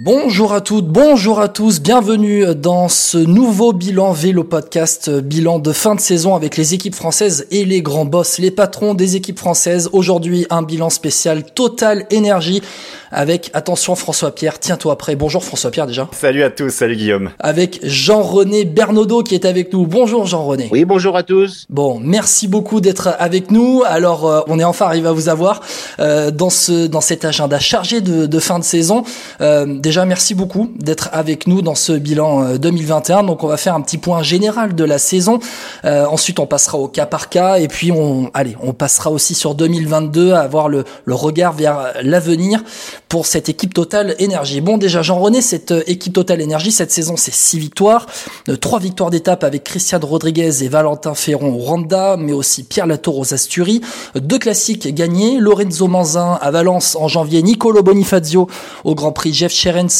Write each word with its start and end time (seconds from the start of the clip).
Bonjour 0.00 0.52
à 0.52 0.60
toutes, 0.60 0.86
bonjour 0.86 1.40
à 1.40 1.48
tous, 1.48 1.80
bienvenue 1.80 2.54
dans 2.54 2.88
ce 2.88 3.18
nouveau 3.18 3.72
bilan 3.72 4.12
vélo 4.12 4.44
podcast, 4.44 5.10
bilan 5.10 5.58
de 5.58 5.72
fin 5.72 5.96
de 5.96 6.00
saison 6.00 6.36
avec 6.36 6.56
les 6.56 6.72
équipes 6.72 6.94
françaises 6.94 7.48
et 7.50 7.64
les 7.64 7.82
grands 7.82 8.04
boss, 8.04 8.38
les 8.38 8.52
patrons 8.52 8.94
des 8.94 9.16
équipes 9.16 9.40
françaises. 9.40 9.90
Aujourd'hui, 9.92 10.46
un 10.50 10.62
bilan 10.62 10.88
spécial 10.88 11.42
Total 11.52 12.06
Énergie 12.10 12.62
avec, 13.10 13.50
attention 13.54 13.94
François 13.94 14.30
Pierre, 14.34 14.58
tiens-toi 14.58 14.96
prêt. 14.98 15.16
Bonjour 15.16 15.42
François 15.42 15.70
Pierre 15.70 15.86
déjà. 15.86 16.08
Salut 16.12 16.42
à 16.42 16.50
tous, 16.50 16.70
salut 16.70 16.94
Guillaume. 16.94 17.30
Avec 17.40 17.80
Jean-René 17.82 18.66
Bernaudot 18.66 19.22
qui 19.22 19.34
est 19.34 19.46
avec 19.46 19.72
nous. 19.72 19.86
Bonjour 19.86 20.26
Jean-René. 20.26 20.68
Oui, 20.70 20.84
bonjour 20.84 21.16
à 21.16 21.22
tous. 21.22 21.66
Bon, 21.70 21.98
merci 22.00 22.48
beaucoup 22.48 22.80
d'être 22.80 23.08
avec 23.18 23.50
nous. 23.50 23.82
Alors, 23.86 24.26
euh, 24.26 24.40
on 24.46 24.58
est 24.58 24.64
enfin 24.64 24.86
arrivé 24.86 25.08
à 25.08 25.12
vous 25.12 25.28
avoir 25.28 25.60
euh, 25.98 26.30
dans 26.30 26.50
ce 26.50 26.86
dans 26.86 27.00
cet 27.00 27.24
agenda 27.24 27.58
chargé 27.58 28.00
de, 28.00 28.26
de 28.26 28.38
fin 28.38 28.58
de 28.58 28.64
saison. 28.64 29.04
Euh, 29.40 29.66
déjà, 29.88 30.04
merci 30.04 30.34
beaucoup 30.34 30.68
d'être 30.76 31.08
avec 31.12 31.46
nous 31.46 31.62
dans 31.62 31.74
ce 31.74 31.92
bilan 31.92 32.44
euh, 32.44 32.58
2021. 32.58 33.22
Donc, 33.22 33.42
on 33.42 33.46
va 33.46 33.56
faire 33.56 33.74
un 33.74 33.80
petit 33.80 33.96
point 33.96 34.22
général 34.22 34.74
de 34.74 34.84
la 34.84 34.98
saison. 34.98 35.38
Euh, 35.86 36.04
ensuite, 36.04 36.40
on 36.40 36.46
passera 36.46 36.76
au 36.76 36.88
cas 36.88 37.06
par 37.06 37.30
cas 37.30 37.56
et 37.56 37.68
puis 37.68 37.90
on 37.90 38.30
allez, 38.34 38.54
on 38.62 38.74
passera 38.74 39.10
aussi 39.10 39.34
sur 39.34 39.54
2022 39.54 40.32
à 40.32 40.40
avoir 40.40 40.68
le, 40.68 40.84
le 41.06 41.14
regard 41.14 41.54
vers 41.54 41.94
l'avenir 42.02 42.62
pour 43.08 43.24
cette 43.24 43.48
équipe 43.48 43.72
Total 43.72 44.14
Énergie. 44.18 44.60
Bon, 44.60 44.76
déjà, 44.76 45.00
Jean-René, 45.00 45.40
cette 45.40 45.70
euh, 45.70 45.82
équipe 45.86 46.12
Total 46.12 46.40
Énergie, 46.40 46.70
cette 46.70 46.92
saison, 46.92 47.14
c'est 47.16 47.32
six 47.32 47.58
victoires, 47.58 48.06
euh, 48.50 48.56
trois 48.56 48.80
victoires 48.80 49.08
d'étape 49.08 49.44
avec 49.44 49.64
Christian 49.64 50.00
Rodriguez 50.02 50.62
et 50.62 50.68
Valentin 50.68 51.14
Ferron 51.14 51.54
au 51.54 51.58
Rwanda, 51.58 52.16
mais 52.18 52.34
aussi 52.34 52.62
Pierre 52.62 52.86
Latour 52.86 53.18
aux 53.18 53.32
Asturies, 53.32 53.80
Euh, 54.16 54.20
deux 54.20 54.38
classiques 54.38 54.94
gagnés, 54.94 55.38
Lorenzo 55.38 55.88
Manzin 55.88 56.38
à 56.40 56.50
Valence 56.50 56.96
en 56.96 57.08
janvier, 57.08 57.42
Nicolo 57.42 57.82
Bonifazio 57.82 58.48
au 58.84 58.94
Grand 58.94 59.12
Prix, 59.12 59.32
Jeff 59.32 59.52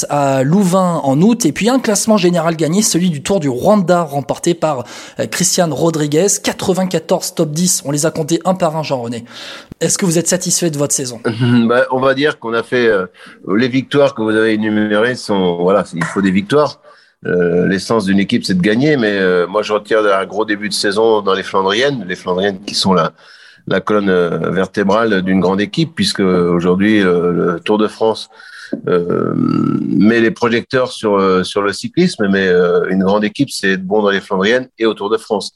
À 0.09 0.43
Louvain 0.43 1.01
en 1.05 1.21
août, 1.23 1.47
et 1.47 1.53
puis 1.53 1.69
un 1.69 1.79
classement 1.79 2.17
général 2.17 2.57
gagné, 2.57 2.83
celui 2.83 3.11
du 3.11 3.23
Tour 3.23 3.39
du 3.39 3.49
Rwanda, 3.49 4.03
remporté 4.03 4.55
par 4.55 4.83
euh, 5.21 5.27
Christian 5.27 5.69
Rodriguez, 5.71 6.27
94 6.43 7.35
top 7.37 7.51
10, 7.53 7.83
on 7.85 7.93
les 7.93 8.05
a 8.05 8.11
comptés 8.11 8.41
un 8.45 8.55
par 8.55 8.77
un, 8.77 8.83
Jean-René. 8.83 9.25
Est-ce 9.81 9.97
que 9.97 10.05
vous 10.05 10.19
êtes 10.19 10.27
satisfait 10.27 10.71
de 10.71 10.79
votre 10.79 10.93
saison? 10.93 11.21
Bah, 11.69 11.85
on 11.93 12.01
va 12.01 12.15
dire 12.15 12.41
qu'on 12.41 12.55
a 12.55 12.63
fait 12.63 12.89
euh, 12.89 13.07
les 13.57 13.69
victoires 13.69 14.15
que 14.15 14.23
vous 14.23 14.35
avez 14.35 14.55
énumérées 14.55 15.15
sont 15.15 15.59
voilà, 15.63 15.85
il 15.95 16.05
faut 16.05 16.23
des 16.23 16.31
victoires. 16.31 16.81
Euh, 17.27 17.69
L'essence 17.69 18.05
d'une 18.07 18.19
équipe, 18.19 18.45
c'est 18.45 18.57
de 18.57 18.63
gagner, 18.63 18.97
mais 18.97 19.47
moi 19.47 19.63
je 19.63 19.73
retiens 19.73 20.05
un 20.05 20.27
gros 20.27 20.45
début 20.45 20.69
de 20.69 20.75
saison 20.75 21.21
dans 21.21 21.35
les 21.35 21.43
Flandriennes, 21.43 22.05
les 22.09 22.17
Flandriennes 22.17 22.61
qui 22.65 22.75
sont 22.75 22.95
la 22.95 23.81
colonne 23.81 24.11
vertébrale 24.53 25.23
d'une 25.23 25.41
grande 25.41 25.61
équipe, 25.61 25.93
puisque 25.95 26.21
aujourd'hui 26.21 27.01
le 27.01 27.61
Tour 27.65 27.79
de 27.79 27.87
France 27.87 28.31
met 28.87 30.21
les 30.21 30.31
projecteurs 30.31 30.93
sur 30.93 31.17
euh, 31.17 31.43
sur 31.43 31.63
le 31.63 31.73
cyclisme, 31.73 32.29
mais 32.29 32.47
euh, 32.47 32.89
une 32.91 33.03
grande 33.03 33.25
équipe, 33.25 33.51
c'est 33.51 33.73
être 33.73 33.85
bon 33.85 34.03
dans 34.03 34.11
les 34.11 34.21
Flandriennes 34.21 34.69
et 34.79 34.87
au 34.87 34.95
Tour 34.95 35.11
de 35.11 35.17
France. 35.17 35.53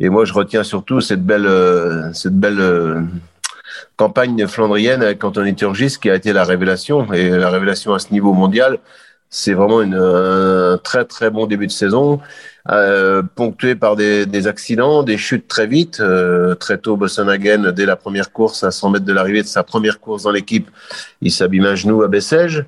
Et 0.00 0.08
moi, 0.08 0.24
je 0.24 0.32
retiens 0.32 0.64
surtout 0.64 1.00
cette 1.00 1.24
belle 1.24 1.46
euh, 1.46 2.12
cette 2.12 2.38
belle 2.38 2.60
euh, 2.60 3.00
campagne 3.96 4.46
flandrienne 4.46 5.02
avec 5.02 5.22
Anthony 5.22 5.54
Turgis 5.54 5.96
qui 6.00 6.10
a 6.10 6.14
été 6.14 6.32
la 6.32 6.44
révélation. 6.44 7.12
Et 7.12 7.30
la 7.30 7.50
révélation 7.50 7.94
à 7.94 7.98
ce 7.98 8.12
niveau 8.12 8.32
mondial, 8.32 8.78
c'est 9.34 9.52
vraiment 9.52 9.82
une, 9.82 9.94
un 9.94 10.78
très 10.78 11.04
très 11.04 11.28
bon 11.28 11.46
début 11.46 11.66
de 11.66 11.72
saison, 11.72 12.20
euh, 12.70 13.20
ponctué 13.34 13.74
par 13.74 13.96
des, 13.96 14.26
des 14.26 14.46
accidents, 14.46 15.02
des 15.02 15.18
chutes 15.18 15.48
très 15.48 15.66
vite. 15.66 15.98
Euh, 15.98 16.54
très 16.54 16.78
tôt, 16.78 16.96
Bossenhagen, 16.96 17.72
dès 17.72 17.84
la 17.84 17.96
première 17.96 18.30
course, 18.30 18.62
à 18.62 18.70
100 18.70 18.90
mètres 18.90 19.04
de 19.04 19.12
l'arrivée 19.12 19.42
de 19.42 19.48
sa 19.48 19.64
première 19.64 19.98
course 19.98 20.22
dans 20.22 20.30
l'équipe, 20.30 20.70
il 21.20 21.32
s'abîme 21.32 21.64
un 21.64 21.74
genou 21.74 22.04
à 22.04 22.08
Bessèges. 22.08 22.64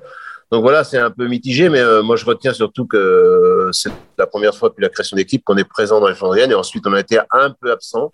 Donc 0.51 0.61
voilà, 0.61 0.83
c'est 0.83 0.97
un 0.97 1.09
peu 1.09 1.27
mitigé, 1.27 1.69
mais 1.69 1.79
euh, 1.79 2.03
moi 2.03 2.17
je 2.17 2.25
retiens 2.25 2.51
surtout 2.51 2.85
que 2.85 3.69
c'est 3.71 3.91
la 4.17 4.27
première 4.27 4.53
fois 4.53 4.67
depuis 4.67 4.81
la 4.83 4.89
création 4.89 5.15
d'équipe 5.15 5.45
qu'on 5.45 5.57
est 5.57 5.67
présent 5.67 6.01
dans 6.01 6.09
les 6.09 6.15
Flandriennes 6.15 6.51
et 6.51 6.55
ensuite 6.55 6.85
on 6.85 6.93
a 6.93 6.99
été 6.99 7.17
un 7.31 7.51
peu 7.61 7.71
absent. 7.71 8.11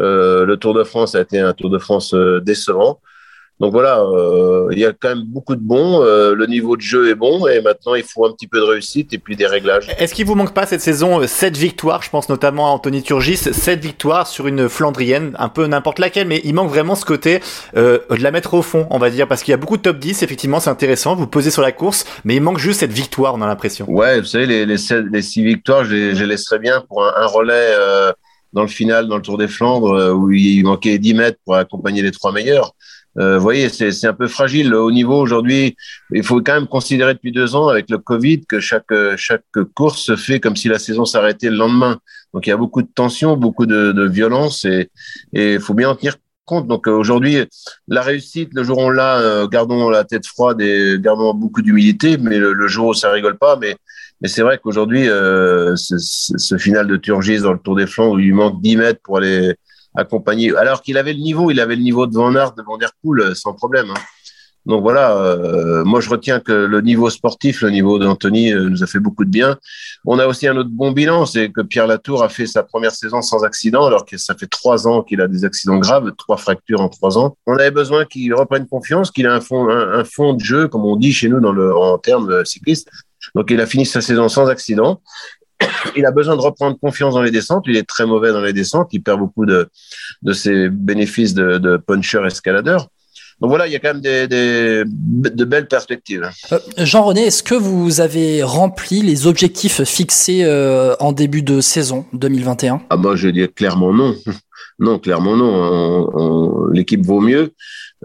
Euh, 0.00 0.44
le 0.44 0.56
Tour 0.56 0.74
de 0.74 0.82
France 0.82 1.14
a 1.14 1.20
été 1.20 1.38
un 1.38 1.52
Tour 1.52 1.70
de 1.70 1.78
France 1.78 2.12
euh, 2.12 2.40
décevant. 2.40 3.00
Donc 3.60 3.70
voilà, 3.70 4.00
euh, 4.00 4.68
il 4.72 4.78
y 4.80 4.84
a 4.84 4.92
quand 4.92 5.08
même 5.10 5.22
beaucoup 5.26 5.54
de 5.54 5.60
bons. 5.60 6.02
euh, 6.02 6.34
le 6.34 6.46
niveau 6.46 6.76
de 6.76 6.80
jeu 6.82 7.08
est 7.08 7.14
bon 7.14 7.46
et 7.46 7.60
maintenant 7.60 7.94
il 7.94 8.02
faut 8.02 8.26
un 8.26 8.32
petit 8.32 8.48
peu 8.48 8.58
de 8.58 8.64
réussite 8.64 9.12
et 9.12 9.18
puis 9.18 9.36
des 9.36 9.46
réglages. 9.46 9.86
Est-ce 9.98 10.12
qu'il 10.12 10.26
vous 10.26 10.34
manque 10.34 10.52
pas 10.52 10.66
cette 10.66 10.80
saison 10.80 11.24
7 11.24 11.56
victoires? 11.56 12.02
Je 12.02 12.10
pense 12.10 12.28
notamment 12.28 12.66
à 12.66 12.70
Anthony 12.70 13.02
Turgis, 13.04 13.36
7 13.36 13.80
victoires 13.80 14.26
sur 14.26 14.48
une 14.48 14.68
Flandrienne, 14.68 15.36
un 15.38 15.48
peu 15.48 15.66
n'importe 15.66 16.00
laquelle, 16.00 16.26
mais 16.26 16.40
il 16.44 16.52
manque 16.54 16.68
vraiment 16.70 16.96
ce 16.96 17.04
côté 17.04 17.38
euh, 17.76 17.98
de 18.10 18.22
la 18.22 18.32
mettre 18.32 18.54
au 18.54 18.62
fond, 18.62 18.88
on 18.90 18.98
va 18.98 19.08
dire, 19.10 19.28
parce 19.28 19.44
qu'il 19.44 19.52
y 19.52 19.54
a 19.54 19.58
beaucoup 19.58 19.76
de 19.76 19.82
top 19.82 19.98
10, 19.98 20.24
effectivement 20.24 20.58
c'est 20.58 20.70
intéressant, 20.70 21.14
vous 21.14 21.28
posez 21.28 21.52
sur 21.52 21.62
la 21.62 21.70
course, 21.72 22.04
mais 22.24 22.34
il 22.34 22.40
manque 22.42 22.58
juste 22.58 22.80
cette 22.80 22.92
victoire, 22.92 23.34
on 23.34 23.42
a 23.42 23.46
l'impression. 23.46 23.86
Ouais, 23.88 24.18
vous 24.18 24.26
savez, 24.26 24.46
les, 24.46 24.66
les, 24.66 24.78
sept- 24.78 25.06
les 25.12 25.22
six 25.22 25.44
victoires, 25.44 25.84
je 25.84 25.94
les, 25.94 26.14
je 26.16 26.20
les 26.24 26.30
laisserais 26.30 26.58
bien 26.58 26.80
pour 26.88 27.04
un, 27.04 27.12
un 27.16 27.26
relais 27.26 27.54
euh, 27.78 28.12
dans 28.52 28.62
le 28.62 28.68
final, 28.68 29.08
dans 29.08 29.16
le 29.16 29.22
Tour 29.22 29.38
des 29.38 29.48
Flandres, 29.48 29.92
euh, 29.94 30.12
où 30.12 30.30
il 30.30 30.62
manquait 30.64 30.98
10 30.98 31.14
mètres 31.14 31.38
pour 31.44 31.54
accompagner 31.56 32.02
les 32.02 32.12
trois 32.12 32.30
meilleurs. 32.32 32.72
Euh, 33.18 33.36
vous 33.36 33.42
voyez, 33.42 33.68
c'est 33.68 34.06
un 34.06 34.12
peu 34.12 34.26
fragile. 34.26 34.70
Le 34.70 34.80
haut 34.80 34.90
niveau, 34.90 35.18
aujourd'hui, 35.20 35.76
il 36.12 36.22
faut 36.24 36.40
quand 36.42 36.54
même 36.54 36.66
considérer 36.66 37.14
depuis 37.14 37.32
deux 37.32 37.54
ans, 37.54 37.68
avec 37.68 37.88
le 37.90 37.98
Covid, 37.98 38.44
que 38.46 38.60
chaque, 38.60 38.92
chaque 39.16 39.44
course 39.74 40.00
se 40.02 40.16
fait 40.16 40.40
comme 40.40 40.56
si 40.56 40.68
la 40.68 40.78
saison 40.78 41.04
s'arrêtait 41.04 41.50
le 41.50 41.56
lendemain. 41.56 41.98
Donc, 42.32 42.46
il 42.46 42.50
y 42.50 42.52
a 42.52 42.56
beaucoup 42.56 42.82
de 42.82 42.88
tension, 42.92 43.36
beaucoup 43.36 43.66
de, 43.66 43.92
de 43.92 44.08
violence 44.08 44.64
et 44.64 44.90
il 45.32 45.60
faut 45.60 45.74
bien 45.74 45.90
en 45.90 45.94
tenir 45.94 46.16
compte. 46.44 46.66
Donc, 46.66 46.88
euh, 46.88 46.92
aujourd'hui, 46.92 47.38
la 47.88 48.02
réussite, 48.02 48.50
le 48.52 48.64
jour 48.64 48.78
où 48.78 48.82
on 48.82 48.90
l'a, 48.90 49.18
euh, 49.20 49.46
gardons 49.48 49.88
la 49.90 50.04
tête 50.04 50.26
froide 50.26 50.60
et 50.60 50.96
gardons 51.00 51.32
beaucoup 51.34 51.62
d'humilité, 51.62 52.18
mais 52.18 52.38
le, 52.38 52.52
le 52.52 52.66
jour 52.68 52.88
où 52.88 52.94
ça 52.94 53.10
rigole 53.10 53.38
pas, 53.38 53.56
mais 53.60 53.76
mais 54.20 54.28
c'est 54.28 54.42
vrai 54.42 54.58
qu'aujourd'hui, 54.62 55.08
euh, 55.08 55.74
ce, 55.76 55.98
ce- 55.98 56.38
ce 56.38 56.56
final 56.56 56.86
de 56.86 56.96
Turgis 56.96 57.40
dans 57.40 57.52
le 57.52 57.58
Tour 57.58 57.76
des 57.76 57.86
Flandres 57.86 58.14
où 58.14 58.18
il 58.20 58.32
manque 58.34 58.62
10 58.62 58.76
mètres 58.76 59.00
pour 59.02 59.18
aller 59.18 59.54
accompagner, 59.94 60.54
alors 60.56 60.82
qu'il 60.82 60.96
avait 60.98 61.12
le 61.12 61.20
niveau, 61.20 61.50
il 61.50 61.60
avait 61.60 61.76
le 61.76 61.82
niveau 61.82 62.06
de 62.06 62.14
Van 62.14 62.34
Aert, 62.34 62.54
de 62.54 62.62
Van 62.62 62.78
Der 62.78 62.90
Poel, 63.02 63.20
euh, 63.20 63.34
sans 63.34 63.52
problème. 63.52 63.90
hein. 63.90 64.00
Donc 64.66 64.80
voilà, 64.80 65.18
euh, 65.18 65.84
moi 65.84 66.00
je 66.00 66.08
retiens 66.08 66.40
que 66.40 66.52
le 66.52 66.80
niveau 66.80 67.10
sportif, 67.10 67.60
le 67.60 67.68
niveau 67.68 67.98
d'Anthony 67.98 68.50
euh, 68.50 68.70
nous 68.70 68.82
a 68.82 68.86
fait 68.86 68.98
beaucoup 68.98 69.26
de 69.26 69.30
bien. 69.30 69.58
On 70.06 70.18
a 70.18 70.26
aussi 70.26 70.48
un 70.48 70.56
autre 70.56 70.70
bon 70.72 70.90
bilan, 70.90 71.26
c'est 71.26 71.50
que 71.50 71.60
Pierre 71.60 71.86
Latour 71.86 72.24
a 72.24 72.30
fait 72.30 72.46
sa 72.46 72.62
première 72.62 72.92
saison 72.92 73.20
sans 73.20 73.44
accident, 73.44 73.84
alors 73.84 74.06
que 74.06 74.16
ça 74.16 74.34
fait 74.34 74.46
trois 74.46 74.88
ans 74.88 75.02
qu'il 75.02 75.20
a 75.20 75.28
des 75.28 75.44
accidents 75.44 75.76
graves, 75.76 76.10
trois 76.16 76.38
fractures 76.38 76.80
en 76.80 76.88
trois 76.88 77.18
ans. 77.18 77.36
On 77.46 77.56
avait 77.58 77.70
besoin 77.70 78.06
qu'il 78.06 78.32
reprenne 78.32 78.66
confiance, 78.66 79.10
qu'il 79.10 79.26
ait 79.26 79.28
un 79.28 79.42
fond, 79.42 79.68
un, 79.68 79.98
un 80.00 80.04
fond 80.04 80.32
de 80.32 80.40
jeu, 80.40 80.66
comme 80.68 80.86
on 80.86 80.96
dit 80.96 81.12
chez 81.12 81.28
nous 81.28 81.40
dans 81.40 81.52
le, 81.52 81.76
en 81.76 81.98
termes 81.98 82.42
cyclistes. 82.46 82.88
Donc 83.34 83.50
il 83.50 83.60
a 83.60 83.66
fini 83.66 83.84
sa 83.84 84.00
saison 84.00 84.30
sans 84.30 84.48
accident. 84.48 85.02
Il 85.96 86.04
a 86.06 86.10
besoin 86.10 86.36
de 86.36 86.40
reprendre 86.40 86.78
confiance 86.78 87.14
dans 87.14 87.22
les 87.22 87.30
descentes. 87.30 87.64
Il 87.66 87.76
est 87.76 87.88
très 87.88 88.06
mauvais 88.06 88.32
dans 88.32 88.40
les 88.40 88.52
descentes. 88.52 88.88
Il 88.92 89.02
perd 89.02 89.18
beaucoup 89.20 89.46
de, 89.46 89.68
de 90.22 90.32
ses 90.32 90.68
bénéfices 90.68 91.34
de, 91.34 91.58
de 91.58 91.76
puncher 91.76 92.20
escaladeur. 92.26 92.88
Donc 93.40 93.50
voilà, 93.50 93.66
il 93.66 93.72
y 93.72 93.76
a 93.76 93.80
quand 93.80 93.88
même 93.94 94.00
des, 94.00 94.28
des- 94.28 94.84
de 94.86 95.44
belles 95.44 95.66
perspectives. 95.66 96.30
Euh, 96.52 96.58
Jean-René, 96.78 97.22
est-ce 97.26 97.42
que 97.42 97.56
vous 97.56 98.00
avez 98.00 98.44
rempli 98.44 99.02
les 99.02 99.26
objectifs 99.26 99.82
fixés 99.82 100.44
euh, 100.44 100.94
en 101.00 101.10
début 101.12 101.42
de 101.42 101.60
saison 101.60 102.06
2021 102.12 102.82
Ah 102.90 102.96
moi, 102.96 103.16
je 103.16 103.28
dis 103.28 103.46
clairement 103.48 103.92
non. 103.92 104.14
Non, 104.80 104.98
clairement 104.98 105.36
non. 105.36 105.52
On- 105.52 106.10
on- 106.14 106.66
L'équipe 106.72 107.04
vaut 107.06 107.20
mieux. 107.20 107.52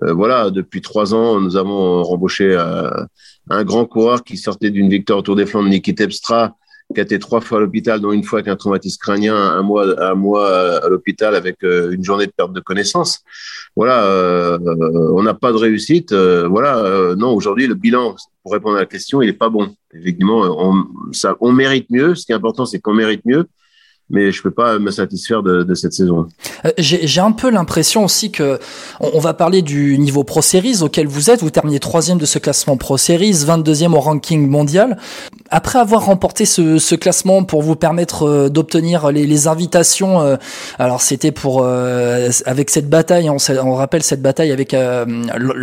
Euh, 0.04 0.13
voilà, 0.13 0.50
depuis 0.51 0.81
trois 0.81 1.13
ans, 1.16 1.39
nous 1.39 1.57
avons 1.57 2.04
rembauché 2.04 2.45
euh, 2.56 2.89
un 3.50 3.63
grand 3.63 3.86
coureur 3.86 4.24
qui 4.24 4.38
sortait 4.38 4.69
d'une 4.69 4.88
victoire 4.89 5.19
au 5.19 5.22
Tour 5.24 5.36
des 5.36 5.45
Flandres, 5.48 5.68
Niki 5.69 5.95
Terpstra, 5.95 6.56
qui 6.94 7.00
a 7.00 7.03
été 7.03 7.19
trois 7.19 7.39
fois 7.39 7.59
à 7.59 7.62
l'hôpital, 7.62 8.00
dont 8.00 8.12
une 8.12 8.24
fois 8.24 8.39
avec 8.39 8.51
un 8.51 8.56
traumatisme 8.56 8.97
crânien, 9.00 9.36
un 9.36 9.62
mois, 9.62 10.01
un 10.01 10.15
mois 10.15 10.80
à 10.83 10.89
l'hôpital 10.89 11.36
avec 11.36 11.63
euh, 11.63 11.91
une 11.91 12.03
journée 12.03 12.25
de 12.25 12.31
perte 12.36 12.51
de 12.51 12.59
connaissance. 12.59 13.19
Voilà, 13.75 14.03
euh, 14.06 14.57
on 15.13 15.21
n'a 15.21 15.36
pas 15.36 15.51
de 15.51 15.57
réussite. 15.57 16.12
euh, 16.13 16.47
voilà, 16.47 16.80
euh, 16.80 17.15
non, 17.15 17.33
aujourd'hui, 17.33 17.68
le 17.68 17.75
bilan, 17.75 18.15
pour 18.44 18.53
répondre 18.53 18.77
à 18.77 18.80
la 18.80 18.86
question, 18.88 19.21
il 19.21 19.27
n'est 19.27 19.33
pas 19.33 19.50
bon. 19.50 19.75
Effectivement, 19.94 20.39
on, 20.41 21.13
ça, 21.13 21.36
on 21.41 21.51
mérite 21.51 21.91
mieux. 21.91 22.15
Ce 22.15 22.25
qui 22.25 22.31
est 22.31 22.36
important, 22.36 22.65
c'est 22.65 22.80
qu'on 22.80 22.94
mérite 22.94 23.21
mieux 23.25 23.45
mais 24.09 24.31
je 24.31 24.42
peux 24.42 24.51
pas 24.51 24.80
me 24.80 24.92
satisfaire 24.92 25.44
de, 25.44 25.63
de 25.63 25.75
cette 25.75 25.94
saison. 25.94 26.27
J'ai 26.77 27.21
un 27.21 27.31
peu 27.31 27.50
l'impression 27.50 28.03
aussi 28.03 28.31
que 28.31 28.59
on, 29.00 29.12
on 29.13 29.19
va 29.19 29.33
parler 29.33 29.62
du 29.62 29.97
niveau 30.00 30.24
Pro 30.24 30.42
Series 30.42 30.81
auquel 30.81 31.07
vous 31.07 31.30
êtes. 31.30 31.42
Vous 31.42 31.51
terminez 31.51 31.80
troisième 31.80 32.18
de 32.18 32.25
ce 32.25 32.39
classement 32.39 32.75
Pro 32.75 32.97
Series, 32.97 33.31
22e 33.33 33.94
au 33.94 34.00
ranking 34.00 34.47
mondial. 34.47 34.97
Après 35.51 35.80
avoir 35.80 36.06
remporté 36.06 36.46
ce, 36.46 36.78
ce 36.78 36.96
classement 36.96 37.44
pour 37.44 37.62
vous 37.62 37.75
permettre 37.75 38.24
euh, 38.28 38.50
d'obtenir 38.50 39.12
les, 39.12 39.25
les, 39.25 39.48
invitations, 39.48 40.22
euh, 40.22 40.36
alors 40.78 41.01
c'était 41.01 41.31
pour 41.31 41.62
euh, 41.63 42.30
avec 42.46 42.69
cette 42.69 42.90
bataille, 42.90 43.30
on, 43.30 43.38
on, 43.63 43.75
rappelle 43.75 44.04
cette 44.04 44.22
bataille 44.22 44.51
avec 44.51 44.74
euh, 44.74 45.06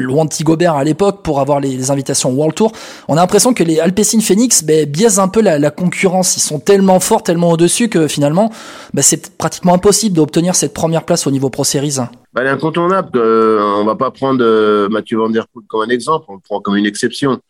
Wanty 0.09 0.45
Gobert 0.45 0.75
à 0.75 0.85
l'époque 0.85 1.23
pour 1.23 1.41
avoir 1.41 1.61
les, 1.61 1.77
les, 1.77 1.91
invitations 1.91 2.31
World 2.33 2.55
Tour. 2.55 2.73
On 3.09 3.15
a 3.15 3.21
l'impression 3.21 3.55
que 3.55 3.63
les 3.63 3.79
Alpecin 3.79 4.21
Phoenix 4.21 4.65
ben, 4.65 4.87
biaisent 4.87 5.19
un 5.19 5.29
peu 5.29 5.41
la, 5.41 5.59
la, 5.59 5.71
concurrence. 5.71 6.37
Ils 6.37 6.41
sont 6.41 6.59
tellement 6.59 7.01
forts, 7.01 7.23
tellement 7.23 7.51
au-dessus 7.51 7.89
que 7.89 8.09
finalement, 8.09 8.51
ben, 8.95 9.03
c'est 9.03 9.37
pratiquement 9.37 9.75
impossible 9.75 10.17
d'obtenir 10.17 10.55
cette 10.55 10.75
première 10.75 11.05
place 11.05 11.27
au 11.27 11.31
niveau 11.31 11.51
Pro 11.51 11.65
Series. 11.65 11.99
Ben, 12.33 12.43
elle 12.43 12.47
est 12.49 12.51
incontournable. 12.51 13.19
on 13.19 13.85
va 13.85 13.95
pas 13.95 14.11
prendre 14.11 14.89
Mathieu 14.89 15.19
Van 15.19 15.31
Der 15.31 15.47
Poel 15.49 15.65
comme 15.69 15.83
un 15.83 15.93
exemple, 15.93 16.27
on 16.29 16.35
le 16.35 16.41
prend 16.41 16.61
comme 16.61 16.77
une 16.77 16.87
exception. 16.87 17.41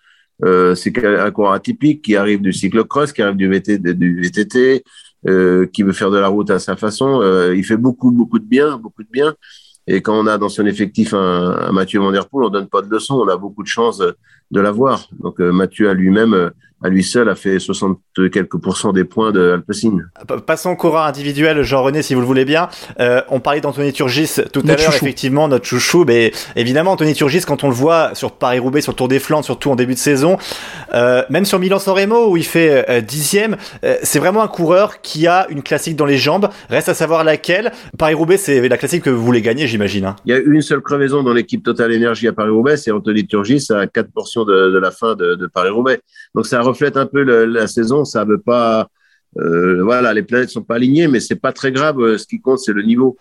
Euh, 0.44 0.74
c'est 0.74 0.92
un 1.04 1.30
coureur 1.30 1.52
atypique 1.52 2.02
qui 2.02 2.16
arrive 2.16 2.42
du 2.42 2.52
cyclocross, 2.52 3.12
qui 3.12 3.22
arrive 3.22 3.36
du 3.36 3.48
VTT, 3.48 4.84
euh, 5.28 5.66
qui 5.66 5.82
veut 5.82 5.92
faire 5.92 6.10
de 6.10 6.18
la 6.18 6.28
route 6.28 6.50
à 6.50 6.58
sa 6.58 6.76
façon. 6.76 7.20
Euh, 7.20 7.56
il 7.56 7.64
fait 7.64 7.76
beaucoup, 7.76 8.10
beaucoup 8.10 8.38
de 8.38 8.44
bien, 8.44 8.76
beaucoup 8.76 9.02
de 9.02 9.08
bien. 9.10 9.34
Et 9.86 10.00
quand 10.02 10.18
on 10.18 10.26
a 10.26 10.36
dans 10.38 10.48
son 10.48 10.66
effectif 10.66 11.14
un, 11.14 11.72
Mathieu 11.72 12.00
Van 12.00 12.12
Der 12.12 12.28
Poel, 12.28 12.46
on 12.46 12.50
donne 12.50 12.68
pas 12.68 12.82
de 12.82 12.88
leçons, 12.88 13.16
on 13.16 13.28
a 13.28 13.36
beaucoup 13.36 13.62
de 13.62 13.68
chance 13.68 13.98
de 13.98 14.60
l'avoir. 14.60 15.08
Donc 15.20 15.40
euh, 15.40 15.52
Mathieu 15.52 15.88
à 15.88 15.94
lui-même 15.94 16.50
à 16.82 16.88
lui 16.88 17.02
seul 17.02 17.28
a 17.28 17.34
fait 17.34 17.58
60 17.58 17.98
quelques 18.32 18.58
pourcents 18.58 18.92
des 18.92 19.04
points 19.04 19.32
de 19.32 19.52
Alpecin. 19.52 19.98
Passons 20.46 20.70
au 20.70 20.76
coureur 20.76 21.04
individuel, 21.04 21.62
Jean-René, 21.62 22.02
si 22.02 22.14
vous 22.14 22.20
le 22.20 22.26
voulez 22.26 22.44
bien. 22.44 22.68
Euh, 23.00 23.22
on 23.28 23.40
parlait 23.40 23.60
d'Anthony 23.60 23.92
Turgis 23.92 24.40
tout 24.52 24.62
à 24.68 24.76
l'heure, 24.76 24.94
effectivement, 24.94 25.48
notre 25.48 25.64
chouchou. 25.64 26.04
Mais 26.06 26.32
évidemment, 26.54 26.92
Anthony 26.92 27.14
Turgis, 27.14 27.42
quand 27.46 27.64
on 27.64 27.68
le 27.68 27.74
voit 27.74 28.14
sur 28.14 28.32
Paris-Roubaix, 28.32 28.80
sur 28.80 28.92
le 28.92 28.96
Tour 28.96 29.08
des 29.08 29.18
Flandres, 29.18 29.44
surtout 29.44 29.70
en 29.70 29.76
début 29.76 29.94
de 29.94 29.98
saison, 29.98 30.36
euh, 30.94 31.22
même 31.30 31.44
sur 31.44 31.58
Milan-San 31.58 31.94
Remo, 31.94 32.30
où 32.30 32.36
il 32.36 32.44
fait 32.44 32.84
euh, 32.88 33.00
dixième, 33.00 33.56
euh, 33.84 33.96
c'est 34.02 34.18
vraiment 34.18 34.42
un 34.42 34.48
coureur 34.48 35.00
qui 35.00 35.26
a 35.26 35.46
une 35.50 35.62
classique 35.62 35.96
dans 35.96 36.06
les 36.06 36.18
jambes. 36.18 36.48
Reste 36.68 36.88
à 36.88 36.94
savoir 36.94 37.24
laquelle. 37.24 37.72
Paris-Roubaix, 37.98 38.36
c'est 38.36 38.68
la 38.68 38.76
classique 38.76 39.04
que 39.04 39.10
vous 39.10 39.24
voulez 39.24 39.42
gagner, 39.42 39.66
j'imagine. 39.66 40.04
Hein. 40.04 40.16
Il 40.24 40.34
y 40.34 40.36
a 40.36 40.40
une 40.40 40.62
seule 40.62 40.80
crevaison 40.80 41.22
dans 41.22 41.32
l'équipe 41.32 41.62
Total 41.62 41.92
Énergie 41.92 42.28
à 42.28 42.32
Paris-Roubaix, 42.32 42.76
c'est 42.76 42.90
Anthony 42.90 43.26
Turgis 43.26 43.68
à 43.70 43.86
4 43.86 44.10
portions 44.12 44.44
de, 44.44 44.70
de 44.70 44.78
la 44.78 44.90
fin 44.90 45.14
de, 45.14 45.34
de 45.34 45.46
Paris-Roubaix. 45.46 46.00
Donc 46.36 46.46
ça 46.46 46.60
reflète 46.60 46.98
un 46.98 47.06
peu 47.06 47.22
le, 47.22 47.46
la 47.46 47.66
saison. 47.66 48.04
Ça 48.04 48.24
veut 48.24 48.38
pas, 48.38 48.88
euh, 49.38 49.82
voilà, 49.82 50.12
les 50.12 50.22
planètes 50.22 50.50
sont 50.50 50.62
pas 50.62 50.76
alignées, 50.76 51.08
mais 51.08 51.18
c'est 51.18 51.40
pas 51.40 51.52
très 51.52 51.72
grave. 51.72 51.98
Euh, 51.98 52.18
ce 52.18 52.26
qui 52.26 52.40
compte, 52.40 52.58
c'est 52.58 52.74
le 52.74 52.82
niveau. 52.82 53.16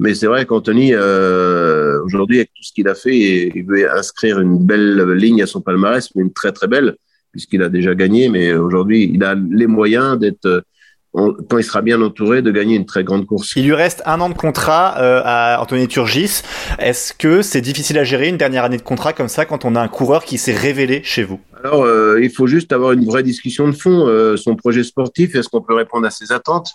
Mais 0.00 0.14
c'est 0.14 0.26
vrai 0.26 0.44
qu'Anthony, 0.44 0.90
euh, 0.92 2.02
aujourd'hui, 2.02 2.38
avec 2.38 2.50
tout 2.54 2.64
ce 2.64 2.72
qu'il 2.72 2.88
a 2.88 2.96
fait, 2.96 3.52
il 3.54 3.64
veut 3.64 3.88
inscrire 3.90 4.40
une 4.40 4.58
belle 4.58 5.12
ligne 5.12 5.42
à 5.42 5.46
son 5.46 5.60
palmarès, 5.60 6.10
mais 6.16 6.22
une 6.22 6.32
très 6.32 6.50
très 6.50 6.66
belle, 6.66 6.96
puisqu'il 7.30 7.62
a 7.62 7.68
déjà 7.68 7.94
gagné. 7.94 8.28
Mais 8.28 8.52
aujourd'hui, 8.54 9.10
il 9.14 9.22
a 9.22 9.36
les 9.36 9.68
moyens 9.68 10.18
d'être 10.18 10.64
quand 11.16 11.58
il 11.58 11.64
sera 11.64 11.82
bien 11.82 12.00
entouré, 12.02 12.42
de 12.42 12.50
gagner 12.50 12.76
une 12.76 12.86
très 12.86 13.02
grande 13.02 13.26
course. 13.26 13.52
Il 13.56 13.64
lui 13.64 13.74
reste 13.74 14.02
un 14.06 14.20
an 14.20 14.28
de 14.28 14.34
contrat 14.34 14.96
euh, 14.98 15.22
à 15.24 15.60
Anthony 15.60 15.88
Turgis. 15.88 16.42
Est-ce 16.78 17.14
que 17.14 17.42
c'est 17.42 17.62
difficile 17.62 17.98
à 17.98 18.04
gérer 18.04 18.28
une 18.28 18.36
dernière 18.36 18.64
année 18.64 18.76
de 18.76 18.82
contrat 18.82 19.12
comme 19.12 19.28
ça 19.28 19.46
quand 19.46 19.64
on 19.64 19.74
a 19.74 19.80
un 19.80 19.88
coureur 19.88 20.24
qui 20.24 20.36
s'est 20.38 20.54
révélé 20.54 21.00
chez 21.04 21.24
vous? 21.24 21.40
Alors, 21.64 21.84
euh, 21.84 22.20
il 22.22 22.30
faut 22.30 22.46
juste 22.46 22.72
avoir 22.72 22.92
une 22.92 23.04
vraie 23.04 23.22
discussion 23.22 23.66
de 23.66 23.72
fond. 23.72 24.06
Euh, 24.06 24.36
son 24.36 24.56
projet 24.56 24.84
sportif, 24.84 25.34
est-ce 25.34 25.48
qu'on 25.48 25.62
peut 25.62 25.74
répondre 25.74 26.06
à 26.06 26.10
ses 26.10 26.32
attentes? 26.32 26.70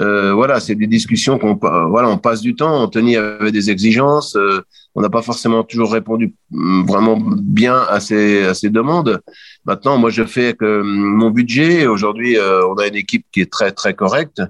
Euh, 0.00 0.32
voilà, 0.32 0.60
c'est 0.60 0.76
des 0.76 0.86
discussions 0.86 1.38
qu'on 1.38 1.54
voilà, 1.54 2.08
on 2.08 2.18
passe 2.18 2.40
du 2.40 2.54
temps. 2.54 2.82
Anthony 2.82 3.16
avait 3.16 3.50
des 3.50 3.70
exigences. 3.70 4.36
Euh, 4.36 4.60
on 4.94 5.00
n'a 5.00 5.10
pas 5.10 5.22
forcément 5.22 5.64
toujours 5.64 5.92
répondu 5.92 6.34
mm, 6.50 6.86
vraiment 6.86 7.18
bien 7.20 7.82
à 7.88 7.98
ses, 7.98 8.44
à 8.44 8.54
ses 8.54 8.70
demandes. 8.70 9.20
Maintenant, 9.64 9.98
moi, 9.98 10.10
je 10.10 10.24
fais 10.24 10.54
que 10.54 10.82
mm, 10.82 10.86
mon 10.86 11.30
budget. 11.30 11.86
Aujourd'hui, 11.86 12.38
euh, 12.38 12.66
on 12.68 12.74
a 12.74 12.86
une 12.86 12.94
équipe 12.94 13.26
qui 13.32 13.40
est 13.40 13.50
très 13.50 13.72
très 13.72 13.94
correcte. 13.94 14.42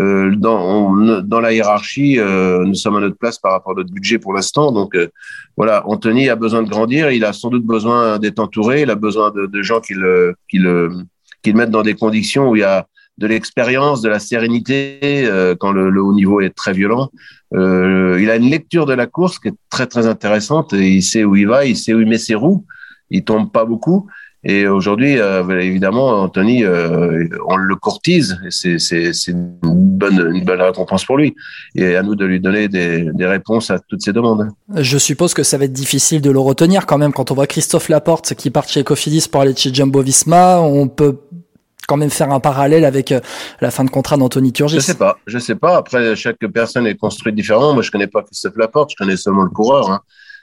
Euh, 0.00 0.36
dans, 0.36 0.94
dans 1.22 1.40
la 1.40 1.52
hiérarchie, 1.52 2.18
nous 2.20 2.74
sommes 2.74 2.96
à 2.96 3.00
notre 3.00 3.16
place 3.16 3.38
par 3.38 3.52
rapport 3.52 3.72
à 3.72 3.74
notre 3.76 3.92
budget 3.92 4.18
pour 4.18 4.32
l'instant. 4.32 4.72
Donc 4.72 4.96
voilà, 5.56 5.86
Anthony 5.86 6.28
a 6.28 6.36
besoin 6.36 6.62
de 6.62 6.68
grandir. 6.68 7.10
Il 7.12 7.24
a 7.24 7.32
sans 7.32 7.50
doute 7.50 7.64
besoin 7.64 8.18
d'être 8.18 8.38
entouré. 8.40 8.82
Il 8.82 8.90
a 8.90 8.96
besoin 8.96 9.30
de, 9.30 9.46
de 9.46 9.62
gens 9.62 9.80
qui 9.80 9.94
le, 9.94 10.34
qui 10.48 10.58
le, 10.58 10.90
qui 11.42 11.52
le 11.52 11.56
mettent 11.56 11.70
dans 11.70 11.82
des 11.82 11.94
conditions 11.94 12.50
où 12.50 12.56
il 12.56 12.60
y 12.60 12.64
a 12.64 12.86
de 13.18 13.26
l'expérience, 13.26 14.00
de 14.00 14.08
la 14.08 14.20
sérénité 14.20 14.98
euh, 15.02 15.54
quand 15.58 15.72
le, 15.72 15.90
le, 15.90 16.00
haut 16.00 16.14
niveau 16.14 16.40
est 16.40 16.54
très 16.54 16.72
violent. 16.72 17.10
Euh, 17.54 18.18
il 18.20 18.30
a 18.30 18.36
une 18.36 18.48
lecture 18.48 18.86
de 18.86 18.94
la 18.94 19.06
course 19.06 19.38
qui 19.38 19.48
est 19.48 19.54
très 19.70 19.86
très 19.86 20.06
intéressante. 20.06 20.72
Et 20.72 20.88
il 20.88 21.02
sait 21.02 21.24
où 21.24 21.36
il 21.36 21.48
va, 21.48 21.64
il 21.64 21.76
sait 21.76 21.94
où 21.94 22.00
il 22.00 22.08
met 22.08 22.18
ses 22.18 22.34
roues. 22.34 22.64
Il 23.10 23.24
tombe 23.24 23.50
pas 23.50 23.64
beaucoup. 23.64 24.08
Et 24.44 24.68
aujourd'hui, 24.68 25.18
euh, 25.18 25.60
évidemment, 25.60 26.22
Anthony, 26.22 26.62
euh, 26.62 27.26
on 27.48 27.56
le 27.56 27.74
courtise. 27.74 28.38
C'est 28.50 28.78
une 29.26 29.58
bonne, 29.62 30.32
une 30.36 30.44
bonne 30.44 30.60
récompense 30.60 31.04
pour 31.04 31.16
lui. 31.16 31.34
Et 31.74 31.96
à 31.96 32.02
nous 32.04 32.14
de 32.14 32.24
lui 32.24 32.38
donner 32.38 32.68
des, 32.68 33.08
des, 33.12 33.26
réponses 33.26 33.72
à 33.72 33.80
toutes 33.80 34.02
ces 34.02 34.12
demandes. 34.12 34.48
Je 34.76 34.96
suppose 34.96 35.34
que 35.34 35.42
ça 35.42 35.58
va 35.58 35.64
être 35.64 35.72
difficile 35.72 36.20
de 36.20 36.30
le 36.30 36.38
retenir 36.38 36.86
quand 36.86 36.98
même. 36.98 37.12
Quand 37.12 37.32
on 37.32 37.34
voit 37.34 37.48
Christophe 37.48 37.88
Laporte 37.88 38.34
qui 38.34 38.50
part 38.50 38.68
chez 38.68 38.84
Cofidis 38.84 39.26
pour 39.28 39.40
aller 39.40 39.56
chez 39.56 39.74
Jumbo 39.74 40.02
Visma, 40.02 40.60
on 40.60 40.86
peut 40.86 41.18
quand 41.88 41.96
même 41.96 42.10
faire 42.10 42.30
un 42.30 42.38
parallèle 42.38 42.84
avec 42.84 43.10
euh, 43.10 43.20
la 43.60 43.70
fin 43.70 43.82
de 43.82 43.90
contrat 43.90 44.16
d'Anthony 44.16 44.52
Turgis 44.52 44.76
Je 44.76 44.80
sais 44.80 44.94
pas, 44.94 45.18
je 45.26 45.38
sais 45.38 45.56
pas. 45.56 45.78
Après, 45.78 46.14
chaque 46.14 46.38
personne 46.52 46.86
est 46.86 46.94
construite 46.94 47.34
différemment. 47.34 47.72
Moi, 47.72 47.82
je 47.82 47.90
connais 47.90 48.06
pas 48.06 48.22
Christophe 48.22 48.56
Laporte, 48.56 48.90
je 48.90 48.96
connais 48.96 49.16
seulement 49.16 49.42
le 49.42 49.50
coureur. 49.50 49.90
Hein. 49.90 50.00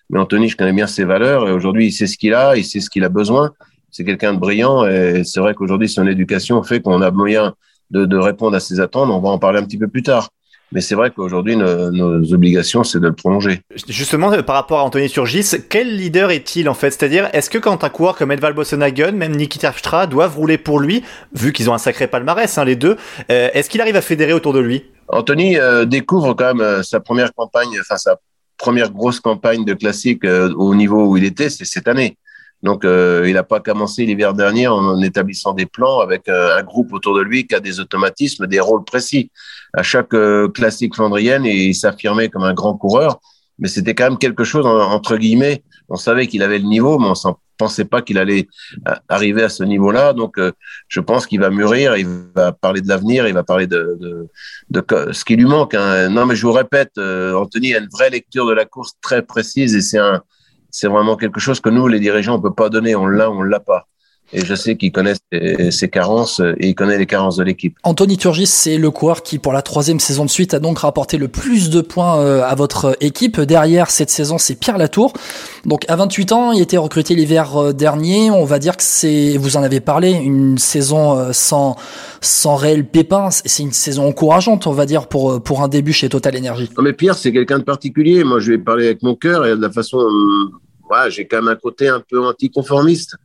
Mais 0.09 0.19
Anthony, 0.19 0.49
je 0.49 0.57
connais 0.57 0.73
bien 0.73 0.87
ses 0.87 1.03
valeurs 1.03 1.47
et 1.47 1.51
aujourd'hui, 1.51 1.87
il 1.87 1.91
sait 1.91 2.07
ce 2.07 2.17
qu'il 2.17 2.33
a, 2.33 2.57
il 2.57 2.65
sait 2.65 2.79
ce 2.79 2.89
qu'il 2.89 3.03
a 3.03 3.09
besoin. 3.09 3.51
C'est 3.91 4.03
quelqu'un 4.03 4.33
de 4.33 4.39
brillant 4.39 4.85
et 4.85 5.23
c'est 5.23 5.39
vrai 5.39 5.53
qu'aujourd'hui, 5.53 5.87
son 5.87 6.05
éducation 6.07 6.61
fait 6.63 6.81
qu'on 6.81 7.01
a 7.01 7.11
moyen 7.11 7.53
de, 7.91 8.05
de 8.05 8.17
répondre 8.17 8.55
à 8.57 8.59
ses 8.59 8.79
attentes. 8.79 9.09
On 9.09 9.21
va 9.21 9.29
en 9.29 9.39
parler 9.39 9.59
un 9.59 9.63
petit 9.63 9.77
peu 9.77 9.87
plus 9.87 10.03
tard. 10.03 10.29
Mais 10.71 10.81
c'est 10.81 10.95
vrai 10.95 11.11
qu'aujourd'hui, 11.11 11.55
nos, 11.55 11.91
nos, 11.91 12.33
obligations, 12.33 12.83
c'est 12.83 12.99
de 12.99 13.07
le 13.07 13.13
prolonger. 13.13 13.61
Justement, 13.87 14.31
par 14.43 14.55
rapport 14.55 14.79
à 14.79 14.83
Anthony 14.83 15.09
Turgis, 15.09 15.51
quel 15.69 15.95
leader 15.95 16.31
est-il 16.31 16.67
en 16.67 16.73
fait? 16.73 16.91
C'est-à-dire, 16.91 17.29
est-ce 17.33 17.49
que 17.49 17.57
quand 17.57 17.83
un 17.83 17.89
coureur 17.89 18.17
comme 18.17 18.31
Edval 18.31 18.53
Bossenhagen, 18.53 19.11
même 19.11 19.35
Nikita 19.35 19.67
Terpstra, 19.67 20.07
doivent 20.07 20.35
rouler 20.35 20.57
pour 20.57 20.79
lui, 20.79 21.03
vu 21.33 21.53
qu'ils 21.53 21.69
ont 21.69 21.73
un 21.73 21.79
sacré 21.79 22.07
palmarès, 22.07 22.57
hein, 22.57 22.65
les 22.65 22.75
deux, 22.75 22.97
euh, 23.31 23.49
est-ce 23.53 23.69
qu'il 23.69 23.81
arrive 23.81 23.95
à 23.95 24.01
fédérer 24.01 24.33
autour 24.33 24.53
de 24.53 24.59
lui? 24.59 24.85
Anthony 25.07 25.57
euh, 25.57 25.85
découvre 25.85 26.33
quand 26.33 26.53
même 26.53 26.61
euh, 26.61 26.83
sa 26.83 26.99
première 26.99 27.33
campagne, 27.33 27.69
enfin 27.79 27.97
sa 27.97 28.17
première 28.57 28.91
grosse 28.91 29.19
campagne 29.19 29.65
de 29.65 29.73
classique 29.73 30.23
euh, 30.25 30.53
au 30.55 30.75
niveau 30.75 31.05
où 31.05 31.17
il 31.17 31.25
était, 31.25 31.49
c'est 31.49 31.65
cette 31.65 31.87
année. 31.87 32.17
Donc, 32.65 32.83
euh, 32.83 33.25
il 33.27 33.35
n'a 33.35 33.43
pas 33.43 33.59
commencé 33.59 34.07
l'hiver 34.07 34.33
dernier 34.33 34.67
en, 34.67 34.99
établissant 35.03 35.53
des 35.53 35.67
plans 35.67 35.99
avec 35.99 36.27
euh, 36.27 36.57
un 36.57 36.63
groupe 36.63 36.91
autour 36.93 37.15
de 37.15 37.21
lui 37.21 37.45
qui 37.45 37.53
a 37.53 37.59
des 37.59 37.79
automatismes, 37.79 38.47
des 38.47 38.59
rôles 38.59 38.83
précis. 38.83 39.29
À 39.75 39.83
chaque 39.83 40.15
euh, 40.15 40.49
classique 40.49 40.95
flandrienne, 40.95 41.45
il 41.45 41.75
s'affirmait 41.75 42.29
comme 42.29 42.41
un 42.41 42.55
grand 42.55 42.75
coureur, 42.75 43.19
mais 43.59 43.67
c'était 43.67 43.93
quand 43.93 44.05
même 44.05 44.17
quelque 44.17 44.43
chose 44.43 44.65
entre 44.65 45.15
guillemets. 45.17 45.63
On 45.89 45.95
savait 45.95 46.25
qu'il 46.25 46.41
avait 46.41 46.57
le 46.57 46.65
niveau, 46.65 46.97
mais 46.97 47.05
on 47.05 47.29
ne 47.29 47.33
pensait 47.59 47.85
pas 47.85 48.01
qu'il 48.01 48.17
allait 48.17 48.47
arriver 49.09 49.43
à 49.43 49.49
ce 49.49 49.63
niveau-là. 49.63 50.13
Donc, 50.13 50.39
je 50.87 50.99
pense 50.99 51.27
qu'il 51.27 51.41
va 51.41 51.51
mûrir, 51.51 51.95
il 51.95 52.07
va 52.35 52.51
parler 52.51 52.81
de 52.81 52.87
l'avenir, 52.87 53.27
il 53.27 53.35
va 53.35 53.43
parler 53.43 53.67
de, 53.67 53.95
de, 53.99 54.27
de, 54.71 55.11
ce 55.11 55.23
qui 55.23 55.35
lui 55.35 55.45
manque. 55.45 55.75
Hein. 55.75 56.09
Non, 56.09 56.25
mais 56.25 56.35
je 56.35 56.47
vous 56.47 56.53
répète, 56.53 56.97
Anthony 56.97 57.75
a 57.75 57.77
une 57.77 57.89
vraie 57.89 58.09
lecture 58.09 58.47
de 58.47 58.53
la 58.53 58.65
course 58.65 58.93
très 59.01 59.21
précise 59.21 59.75
et 59.75 59.81
c'est 59.81 59.99
un 59.99 60.23
c'est 60.75 60.87
vraiment 60.87 61.15
quelque 61.15 61.39
chose 61.39 61.61
que 61.61 61.69
nous, 61.69 61.87
les 61.87 62.01
dirigeants, 62.01 62.35
on 62.35 62.41
peut 62.41 62.53
pas 62.53 62.69
donner. 62.69 62.95
On 62.95 63.07
l'a, 63.07 63.31
on 63.31 63.43
l'a 63.43 63.61
pas. 63.61 63.87
Et 64.33 64.43
je 64.43 64.55
sais 64.55 64.75
qu'il 64.75 64.91
connaît 64.91 65.13
ses, 65.69 65.89
carences 65.89 66.41
et 66.57 66.69
il 66.69 66.75
connaît 66.75 66.97
les 66.97 67.05
carences 67.05 67.37
de 67.37 67.43
l'équipe. 67.43 67.77
Anthony 67.83 68.17
Turgis, 68.17 68.47
c'est 68.47 68.77
le 68.77 68.89
coureur 68.89 69.21
qui, 69.21 69.37
pour 69.37 69.53
la 69.53 69.61
troisième 69.61 69.99
saison 69.99 70.25
de 70.25 70.29
suite, 70.29 70.55
a 70.55 70.59
donc 70.59 70.79
rapporté 70.79 71.17
le 71.17 71.27
plus 71.27 71.69
de 71.69 71.81
points 71.81 72.19
euh, 72.19 72.41
à 72.43 72.55
votre 72.55 72.97
équipe. 73.01 73.39
Derrière 73.39 73.91
cette 73.91 74.09
saison, 74.09 74.39
c'est 74.39 74.55
Pierre 74.55 74.79
Latour. 74.79 75.13
Donc, 75.65 75.85
à 75.89 75.95
28 75.95 76.31
ans, 76.31 76.51
il 76.51 76.61
était 76.61 76.77
recruté 76.77 77.13
l'hiver 77.13 77.55
euh, 77.55 77.71
dernier. 77.71 78.31
On 78.31 78.45
va 78.45 78.57
dire 78.57 78.75
que 78.75 78.83
c'est, 78.83 79.37
vous 79.37 79.57
en 79.57 79.63
avez 79.63 79.79
parlé, 79.79 80.11
une 80.11 80.57
saison 80.57 81.17
euh, 81.17 81.31
sans, 81.31 81.75
sans 82.19 82.55
réel 82.55 82.87
pépin. 82.87 83.29
C'est 83.29 83.61
une 83.61 83.73
saison 83.73 84.07
encourageante, 84.07 84.65
on 84.65 84.73
va 84.73 84.87
dire, 84.87 85.07
pour, 85.07 85.41
pour 85.41 85.61
un 85.61 85.67
début 85.67 85.93
chez 85.93 86.09
Total 86.09 86.35
Energy. 86.35 86.69
Non, 86.75 86.83
mais 86.83 86.93
Pierre, 86.93 87.15
c'est 87.15 87.31
quelqu'un 87.31 87.59
de 87.59 87.63
particulier. 87.63 88.23
Moi, 88.23 88.39
je 88.39 88.53
vais 88.53 88.57
parler 88.57 88.87
avec 88.87 89.03
mon 89.03 89.15
cœur 89.15 89.45
et 89.45 89.51
de 89.55 89.61
la 89.61 89.71
façon 89.71 89.99
ouais, 90.89 91.09
j'ai 91.11 91.27
quand 91.27 91.37
même 91.37 91.49
un 91.49 91.55
côté 91.55 91.87
un 91.87 92.01
peu 92.01 92.19
anticonformiste. 92.21 93.15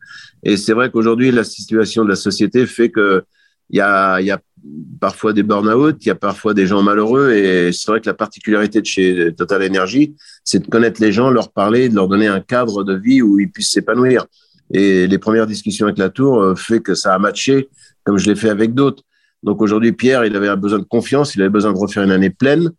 Et 0.42 0.56
c'est 0.56 0.72
vrai 0.72 0.90
qu'aujourd'hui, 0.90 1.30
la 1.30 1.44
situation 1.44 2.04
de 2.04 2.08
la 2.08 2.16
société 2.16 2.66
fait 2.66 2.90
que 2.90 3.24
il 3.70 3.76
y 3.76 3.80
a, 3.80 4.20
y 4.20 4.30
a 4.32 4.40
parfois 5.00 5.32
des 5.32 5.42
burn-out, 5.42 5.96
il 6.00 6.08
y 6.08 6.10
a 6.10 6.16
parfois 6.16 6.54
des 6.54 6.66
gens 6.66 6.82
malheureux. 6.82 7.30
Et 7.30 7.72
c'est 7.72 7.90
vrai 7.90 8.00
que 8.00 8.06
la 8.06 8.14
particularité 8.14 8.80
de 8.80 8.86
chez 8.86 9.32
Total 9.34 9.62
Energy, 9.64 10.16
c'est 10.44 10.58
de 10.58 10.66
connaître 10.66 11.00
les 11.00 11.12
gens, 11.12 11.30
leur 11.30 11.52
parler, 11.52 11.88
de 11.88 11.94
leur 11.94 12.08
donner 12.08 12.26
un 12.26 12.40
cadre 12.40 12.82
de 12.82 12.94
vie 12.94 13.22
où 13.22 13.38
ils 13.38 13.50
puissent 13.50 13.70
s'épanouir. 13.70 14.26
Et 14.72 15.06
les 15.06 15.18
premières 15.18 15.46
discussions 15.46 15.86
avec 15.86 15.98
la 15.98 16.10
tour 16.10 16.40
euh, 16.40 16.54
fait 16.54 16.80
que 16.80 16.94
ça 16.94 17.14
a 17.14 17.18
matché, 17.18 17.68
comme 18.04 18.18
je 18.18 18.28
l'ai 18.28 18.36
fait 18.36 18.50
avec 18.50 18.74
d'autres. 18.74 19.02
Donc 19.42 19.62
aujourd'hui, 19.62 19.92
Pierre, 19.92 20.24
il 20.24 20.36
avait 20.36 20.54
besoin 20.56 20.78
de 20.78 20.84
confiance, 20.84 21.34
il 21.34 21.40
avait 21.40 21.50
besoin 21.50 21.72
de 21.72 21.78
refaire 21.78 22.02
une 22.02 22.10
année 22.10 22.30
pleine, 22.30 22.70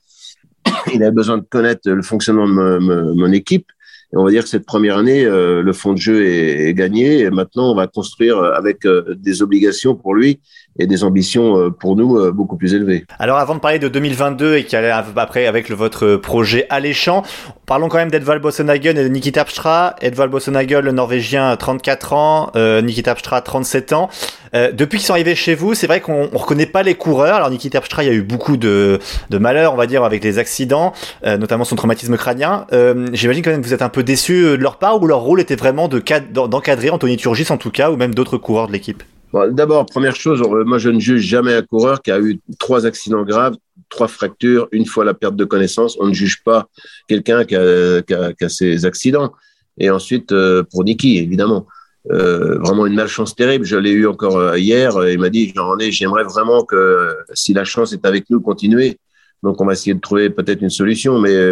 il 0.94 1.02
avait 1.04 1.12
besoin 1.12 1.38
de 1.38 1.46
connaître 1.50 1.90
le 1.90 2.02
fonctionnement 2.02 2.48
de 2.48 2.54
mon, 2.54 3.16
mon 3.16 3.32
équipe 3.32 3.66
Et 4.14 4.18
on 4.18 4.24
va 4.24 4.32
dire 4.32 4.44
que 4.44 4.50
cette 4.50 4.66
première 4.66 4.98
année, 4.98 5.26
euh, 5.26 5.62
le 5.62 5.74
fond 5.74 5.94
de 5.94 5.98
jeu 5.98 6.26
est, 6.26 6.74
gagné. 6.74 7.20
Et 7.20 7.30
maintenant, 7.30 7.72
on 7.72 7.76
va 7.76 7.88
construire 7.88 8.38
avec 8.40 8.86
euh, 8.86 9.16
des 9.18 9.42
obligations 9.42 9.96
pour 9.96 10.14
lui 10.14 10.42
et 10.80 10.88
des 10.88 11.04
ambitions 11.04 11.58
euh, 11.58 11.70
pour 11.70 11.96
nous 11.96 12.18
euh, 12.18 12.32
beaucoup 12.32 12.58
plus 12.58 12.74
élevées. 12.74 13.06
Alors 13.20 13.38
avant 13.38 13.56
de 13.56 13.60
parler 13.60 13.80
de 13.80 13.88
2022 13.88 14.56
et 14.56 14.66
qui 14.66 14.76
après 14.76 15.46
avec 15.46 15.70
votre 15.72 16.16
projet 16.16 16.66
alléchant, 16.70 17.24
parlons 17.66 17.90
quand 17.90 17.98
même 17.98 18.12
d'Edvald 18.12 18.42
Bossenhagen 18.42 18.92
et 18.92 19.04
de 19.04 19.08
Niki 19.08 19.32
Terpstra. 19.32 19.96
Edvald 20.02 20.32
Bossenhagen, 20.32 20.82
le 20.82 20.92
Norvégien, 20.92 21.56
34 21.56 22.14
ans, 22.14 22.52
euh, 22.56 22.82
Niki 22.82 23.04
Terpstra, 23.04 23.42
37 23.42 23.94
ans. 23.94 24.10
Euh, 24.54 24.72
depuis 24.72 24.98
qu'ils 24.98 25.08
sont 25.08 25.14
arrivés 25.14 25.36
chez 25.36 25.56
vous, 25.56 25.74
c'est 25.74 25.88
vrai 25.88 26.02
qu'on 26.02 26.30
on 26.34 26.38
reconnaît 26.38 26.66
pas 26.66 26.84
les 26.84 26.96
coureurs. 26.96 27.36
Alors 27.36 27.50
Niki 27.50 27.70
Terpstra, 27.70 28.04
il 28.04 28.08
y 28.08 28.10
a 28.10 28.14
eu 28.14 28.22
beaucoup 28.24 28.58
de, 28.58 29.00
de 29.30 29.38
malheurs, 29.38 29.74
on 29.74 29.78
va 29.78 29.88
dire, 29.88 30.04
avec 30.04 30.24
les 30.24 30.38
accidents, 30.38 30.94
euh, 31.26 31.38
notamment 31.38 31.64
son 31.64 31.76
traumatisme 31.76 32.18
crânien. 32.18 32.66
Euh, 32.74 33.08
J'imagine 33.14 33.44
quand 33.44 33.52
même 33.52 33.62
que 33.62 33.68
vous 33.68 33.74
êtes 33.74 33.82
un 33.82 33.90
peu 33.90 34.04
déçu 34.04 34.44
de 34.44 34.56
leur 34.56 34.78
part 34.78 35.02
ou 35.02 35.08
leur 35.08 35.20
rôle 35.20 35.40
était 35.40 35.56
vraiment 35.56 35.88
de 35.88 36.04
d'encadrer 36.32 36.90
Anthony 36.90 37.16
Turgis 37.16 37.48
en 37.52 37.58
tout 37.58 37.72
cas 37.72 37.90
ou 37.92 37.96
même 37.96 38.14
d'autres 38.14 38.38
coureurs 38.38 38.68
de 38.68 38.74
l'équipe? 38.74 39.04
Bon, 39.34 39.54
D'abord, 39.54 39.86
première 39.86 40.16
chose, 40.16 40.42
moi 40.66 40.78
je 40.78 40.90
ne 40.90 41.00
juge 41.00 41.22
jamais 41.22 41.54
un 41.54 41.62
coureur 41.62 42.02
qui 42.02 42.12
a 42.12 42.20
eu 42.20 42.40
trois 42.60 42.86
accidents 42.86 43.24
graves, 43.24 43.56
trois 43.90 44.08
fractures, 44.10 44.68
une 44.72 44.86
fois 44.86 45.06
la 45.06 45.14
perte 45.14 45.36
de 45.36 45.46
connaissance. 45.46 45.98
On 46.00 46.08
ne 46.08 46.14
juge 46.14 46.44
pas 46.44 46.68
quelqu'un 47.08 47.46
qui 47.46 47.56
a, 47.56 48.02
qui, 48.02 48.14
a, 48.14 48.34
qui 48.34 48.44
a 48.44 48.50
ces 48.50 48.86
accidents. 48.86 49.32
Et 49.78 49.90
ensuite, 49.90 50.32
euh, 50.34 50.64
pour 50.70 50.84
Niki, 50.84 51.18
évidemment, 51.18 51.66
euh, 52.12 52.58
vraiment 52.60 52.86
une 52.86 52.96
malchance 52.96 53.36
terrible. 53.36 53.64
Je 53.66 53.78
l'ai 53.78 53.92
eu 53.92 54.06
encore 54.06 54.38
euh, 54.38 54.58
hier. 54.58 54.92
Il 55.08 55.20
m'a 55.20 55.30
dit, 55.30 55.54
Jean-René, 55.56 55.92
j'aimerais 55.92 56.24
vraiment 56.24 56.64
que 56.66 57.16
si 57.34 57.54
la 57.54 57.64
chance 57.64 57.94
est 57.94 58.06
avec 58.06 58.30
nous, 58.30 58.42
continuer. 58.42 58.98
Donc 59.44 59.62
on 59.62 59.66
va 59.66 59.74
essayer 59.74 59.94
de 59.94 60.02
trouver 60.02 60.30
peut-être 60.30 60.62
une 60.62 60.70
solution. 60.70 61.20
Mais 61.20 61.52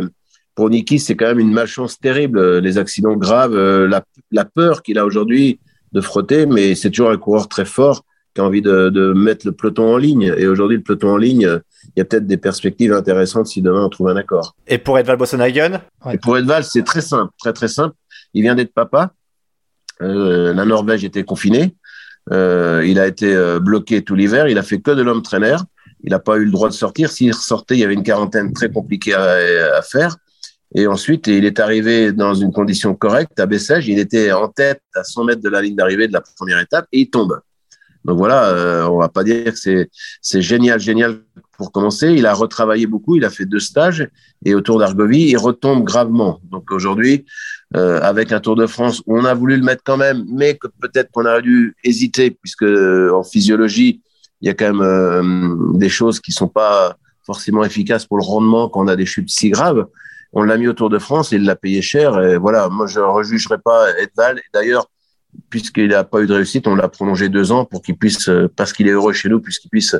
pour 0.54 0.70
Niki, 0.70 1.00
c'est 1.00 1.16
quand 1.16 1.28
même 1.28 1.40
une 1.40 1.54
malchance 1.54 1.98
terrible. 1.98 2.58
Les 2.60 2.78
accidents 2.78 3.16
graves, 3.16 3.56
la, 3.56 4.04
la 4.32 4.46
peur 4.46 4.84
qu'il 4.84 4.98
a 5.00 5.06
aujourd'hui 5.06 5.60
de 5.93 6.01
frotter, 6.01 6.46
mais 6.46 6.75
c'est 6.75 6.89
toujours 6.89 7.12
un 7.12 7.17
coureur 7.17 7.48
très 7.48 7.65
fort 7.65 8.03
qui 8.34 8.41
a 8.41 8.43
envie 8.43 8.62
de, 8.62 8.89
de 8.89 9.13
mettre 9.13 9.48
le 9.48 9.53
peloton 9.53 9.93
en 9.93 9.98
ligne. 9.98 10.34
Et 10.38 10.48
aujourd'hui, 10.48 10.77
le 10.77 10.84
peloton 10.84 11.10
en 11.10 11.17
ligne, 11.17 11.60
il 11.84 12.00
y 12.00 12.01
a 12.01 12.05
peut-être 12.05 12.27
des 12.27 12.38
perspectives 12.38 12.93
intéressantes 12.93 13.48
si 13.48 13.62
demain 13.62 13.84
on 13.86 13.89
trouve 13.89 14.10
un 14.10 14.15
accord. 14.15 14.55
Et 14.67 14.77
pour 14.77 15.00
Edvald 15.00 15.19
Bossenhagen 15.19 15.81
ouais. 16.05 16.15
Et 16.15 16.17
pour 16.17 16.38
Edvald, 16.38 16.63
c'est 16.63 16.84
très 16.84 17.01
simple, 17.01 17.31
très 17.39 17.53
très 17.53 17.67
simple. 17.67 17.96
Il 18.34 18.43
vient 18.43 18.55
d'être 18.55 18.74
papa. 18.74 19.13
Euh, 20.01 20.53
la 20.53 20.65
Norvège 20.65 21.03
était 21.03 21.24
confinée. 21.24 21.75
Euh, 22.31 22.84
il 22.86 23.00
a 23.00 23.08
été 23.08 23.34
euh, 23.34 23.60
bloqué 23.60 24.03
tout 24.03 24.15
l'hiver. 24.15 24.48
Il 24.48 24.58
a 24.58 24.63
fait 24.63 24.79
que 24.79 24.91
de 24.91 25.01
l'homme 25.01 25.24
trainer. 25.24 25.58
Il 26.03 26.12
n'a 26.12 26.19
pas 26.19 26.38
eu 26.38 26.46
le 26.46 26.51
droit 26.51 26.69
de 26.69 26.74
sortir. 26.74 27.10
S'il 27.10 27.34
sortait, 27.34 27.75
il 27.75 27.79
y 27.79 27.84
avait 27.84 27.96
une 27.96 28.03
quarantaine 28.03 28.53
très 28.53 28.72
compliquée 28.72 29.13
à, 29.13 29.77
à 29.77 29.81
faire. 29.81 30.15
Et 30.76 30.86
ensuite, 30.88 31.28
il 31.28 31.46
est 31.46 31.60
arrivé 31.60 32.12
dans 32.12 32.36
une 32.36 32.52
condition 32.52 32.94
correcte 32.94 33.40
à 33.40 33.46
Bessèges. 33.46 33.88
Il 33.88 33.98
était 33.98 34.32
en 34.32 34.48
tête 34.50 34.82
à 34.96 35.04
100 35.04 35.24
mètres 35.24 35.42
de 35.42 35.50
la 35.50 35.62
ligne 35.62 35.76
d'arrivée 35.76 36.08
de 36.08 36.14
la 36.14 36.22
première 36.22 36.60
étape 36.60 36.86
et 36.92 37.02
il 37.02 37.10
tombe. 37.10 37.40
Donc 38.06 38.18
voilà, 38.18 38.50
euh, 38.50 38.88
on 38.88 38.98
va 38.98 39.10
pas 39.10 39.24
dire 39.24 39.54
que 39.54 39.88
c'est 40.22 40.42
génial, 40.42 40.80
génial 40.80 41.18
pour 41.58 41.72
commencer. 41.72 42.14
Il 42.14 42.26
a 42.26 42.34
retravaillé 42.34 42.88
beaucoup, 42.88 43.18
il 43.18 43.26
a 43.26 43.30
fait 43.30 43.46
deux 43.46 43.60
stages 43.60 44.08
et 44.46 44.56
autour 44.56 44.80
d'Argovie, 44.80 45.30
il 45.30 45.38
retombe 45.38 45.84
gravement. 45.84 46.40
Donc 46.50 46.72
aujourd'hui, 46.72 47.26
euh, 47.76 48.00
avec 48.02 48.32
un 48.32 48.40
Tour 48.40 48.56
de 48.56 48.68
France 48.68 49.02
où 49.06 49.18
on 49.18 49.26
a 49.26 49.34
voulu 49.34 49.58
le 49.58 49.64
mettre 49.64 49.84
quand 49.84 49.98
même, 49.98 50.24
mais 50.32 50.56
que 50.56 50.68
peut-être 50.80 51.12
qu'on 51.12 51.26
aurait 51.26 51.42
dû 51.42 51.76
hésiter 51.84 52.32
puisque 52.32 52.64
en 52.64 53.24
physiologie, 53.24 54.02
il 54.42 54.48
y 54.48 54.50
a 54.50 54.54
quand 54.54 54.74
même 54.74 54.82
euh, 54.82 55.78
des 55.78 55.90
choses 55.90 56.22
qui 56.22 56.32
sont 56.32 56.48
pas 56.48 56.96
forcément 57.26 57.64
efficaces 57.64 58.06
pour 58.06 58.18
le 58.18 58.24
rendement 58.24 58.70
quand 58.70 58.84
on 58.86 58.88
a 58.88 58.96
des 58.96 59.06
chutes 59.06 59.30
si 59.30 59.50
graves. 59.50 59.86
On 60.34 60.44
l'a 60.44 60.58
mis 60.58 60.68
au 60.68 60.74
Tour 60.74 60.90
de 60.90 61.00
France 61.00 61.34
et 61.34 61.38
il 61.38 61.44
l'a 61.44 61.56
payé 61.56 61.82
cher. 61.82 62.20
Et 62.22 62.38
voilà, 62.38 62.70
moi 62.70 62.88
je 62.88 63.00
ne 63.00 63.06
rejugerai 63.06 63.58
pas 63.58 63.88
Edval. 63.98 64.42
D'ailleurs, 64.54 64.88
puisqu'il 65.50 65.90
n'a 65.90 66.04
pas 66.04 66.22
eu 66.22 66.28
de 66.28 66.34
réussite, 66.34 66.68
on 66.68 66.76
l'a 66.76 66.88
prolongé 66.88 67.30
deux 67.30 67.52
ans 67.52 67.66
pour 67.66 67.82
qu'il 67.82 67.98
puisse, 67.98 68.30
parce 68.56 68.74
qu'il 68.74 68.88
est 68.88 68.92
heureux 68.92 69.14
chez 69.14 69.30
nous, 69.30 69.40
puisqu'il 69.40 69.70
puisse 69.70 69.96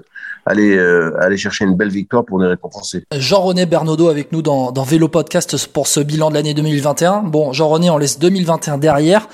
aller 0.46 0.78
euh, 0.78 1.12
aller 1.20 1.38
chercher 1.38 1.66
une 1.66 1.76
belle 1.76 1.90
victoire 1.90 2.26
pour 2.26 2.40
nous 2.40 2.48
récompenser. 2.48 3.04
Jean-René 3.16 3.66
Bernaudot 3.66 4.10
avec 4.10 4.32
nous 4.32 4.42
dans, 4.42 4.72
dans 4.72 4.84
Vélo 4.84 5.08
Podcast 5.08 5.68
pour 5.68 5.88
ce 5.88 6.00
bilan 6.00 6.30
de 6.30 6.36
l'année 6.36 6.54
2021. 6.54 7.24
Bon, 7.24 7.54
Jean-René, 7.54 7.90
on 7.90 7.98
laisse 7.98 8.20
2021 8.20 8.78
derrière. 8.78 9.28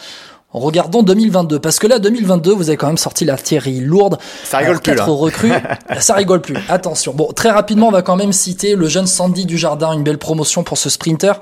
Regardons 0.59 1.03
2022 1.03 1.59
parce 1.59 1.79
que 1.79 1.87
là 1.87 1.99
2022 1.99 2.53
vous 2.53 2.69
avez 2.69 2.77
quand 2.77 2.87
même 2.87 2.97
sorti 2.97 3.25
la 3.25 3.37
Thierry 3.37 3.79
lourde. 3.79 4.17
Ça 4.43 4.57
rigole 4.57 4.79
plus. 4.79 4.95
Quatre 4.95 5.11
recrues, 5.11 5.51
ça 5.99 6.13
rigole 6.15 6.41
plus. 6.41 6.57
Attention. 6.69 7.13
Bon, 7.13 7.31
très 7.33 7.51
rapidement 7.51 7.87
on 7.87 7.91
va 7.91 8.01
quand 8.01 8.15
même 8.15 8.33
citer 8.33 8.75
le 8.75 8.87
jeune 8.87 9.07
Sandy 9.07 9.45
du 9.45 9.57
Jardin, 9.57 9.93
une 9.93 10.03
belle 10.03 10.17
promotion 10.17 10.63
pour 10.63 10.77
ce 10.77 10.89
sprinter 10.89 11.33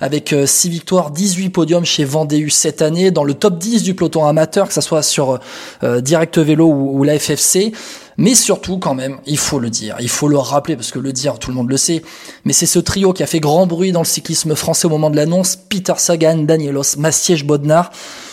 avec 0.00 0.34
6 0.44 0.68
victoires, 0.68 1.10
18 1.10 1.50
podiums 1.50 1.84
chez 1.84 2.04
Vendée 2.04 2.46
cette 2.50 2.82
année 2.82 3.10
dans 3.10 3.24
le 3.24 3.34
top 3.34 3.58
10 3.58 3.82
du 3.82 3.94
peloton 3.94 4.26
amateur 4.26 4.68
que 4.68 4.74
ça 4.74 4.80
soit 4.80 5.02
sur 5.02 5.38
euh, 5.82 6.00
Direct 6.00 6.38
Vélo 6.38 6.66
ou, 6.66 6.98
ou 6.98 7.04
la 7.04 7.18
FFC. 7.18 7.72
Mais 8.18 8.34
surtout, 8.34 8.78
quand 8.78 8.94
même, 8.94 9.18
il 9.26 9.38
faut 9.38 9.58
le 9.58 9.70
dire, 9.70 9.96
il 10.00 10.08
faut 10.08 10.28
le 10.28 10.36
rappeler, 10.38 10.76
parce 10.76 10.90
que 10.90 10.98
le 10.98 11.12
dire, 11.12 11.38
tout 11.38 11.50
le 11.50 11.56
monde 11.56 11.70
le 11.70 11.76
sait, 11.76 12.02
mais 12.44 12.52
c'est 12.52 12.66
ce 12.66 12.78
trio 12.78 13.12
qui 13.12 13.22
a 13.22 13.26
fait 13.26 13.40
grand 13.40 13.66
bruit 13.66 13.92
dans 13.92 14.00
le 14.00 14.06
cyclisme 14.06 14.54
français 14.54 14.86
au 14.86 14.90
moment 14.90 15.10
de 15.10 15.16
l'annonce, 15.16 15.56
Peter 15.56 15.94
Sagan, 15.96 16.38
Danielos, 16.38 16.96
Massiège, 16.98 17.44
Bodnar. 17.44 17.90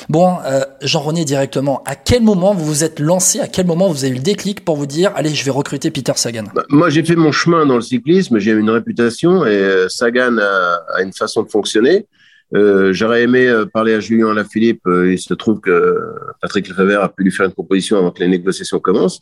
Bon, 0.10 0.38
euh, 0.46 0.62
Jean-René, 0.82 1.24
directement, 1.24 1.84
à 1.86 1.96
quel 1.96 2.24
moment 2.24 2.54
vous 2.54 2.66
vous 2.66 2.84
êtes 2.84 3.00
lancé, 3.00 3.40
à 3.40 3.48
quel 3.48 3.68
moment 3.68 3.90
vous 3.90 4.06
avez 4.06 4.14
eu 4.14 4.16
le 4.16 4.24
déclic 4.24 4.66
pour 4.66 4.76
vous 4.76 4.88
dire, 4.88 5.12
allez, 5.16 5.34
je 5.36 5.46
vais 5.46 5.52
recruter 5.52 5.92
Peter 5.92 6.14
Sagan? 6.16 6.46
Bah, 6.54 6.64
Moi, 6.70 6.90
j'ai 6.90 7.04
fait 7.04 7.16
mon 7.16 7.32
chemin 7.32 7.66
dans 7.66 7.76
le 7.76 7.82
cyclisme, 7.82 8.40
j'ai 8.40 8.52
une 8.52 8.72
réputation, 8.72 9.46
et 9.46 9.50
euh, 9.50 9.88
Sagan 9.88 10.38
a, 10.40 10.82
a 10.96 11.02
une 11.04 11.14
façon 11.14 11.44
de 11.44 11.50
fonctionner. 11.50 12.08
Euh, 12.56 12.94
J'aurais 12.94 13.24
aimé 13.24 13.48
euh, 13.48 13.66
parler 13.66 13.94
à 13.94 14.00
Julien 14.00 14.34
Lafilippe. 14.34 14.82
Euh, 14.88 15.12
il 15.12 15.20
se 15.20 15.34
trouve 15.34 15.60
que 15.60 16.00
Patrick 16.42 16.68
Lefebvre 16.68 17.04
a 17.04 17.10
pu 17.10 17.24
lui 17.24 17.32
faire 17.32 17.46
une 17.46 17.52
proposition 17.52 17.98
avant 17.98 18.12
que 18.12 18.20
les 18.20 18.28
négociations 18.28 18.80
commencent. 18.80 19.20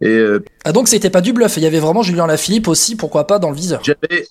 Et 0.00 0.08
euh, 0.08 0.40
ah 0.64 0.72
donc 0.72 0.88
c'était 0.88 1.10
pas 1.10 1.20
du 1.20 1.32
bluff. 1.32 1.56
Il 1.58 1.62
y 1.62 1.66
avait 1.66 1.80
vraiment 1.80 2.02
Julien 2.02 2.26
Lafilippe 2.26 2.68
aussi, 2.68 2.96
pourquoi 2.96 3.26
pas 3.26 3.38
dans 3.38 3.50
le 3.50 3.56
viseur. 3.56 3.82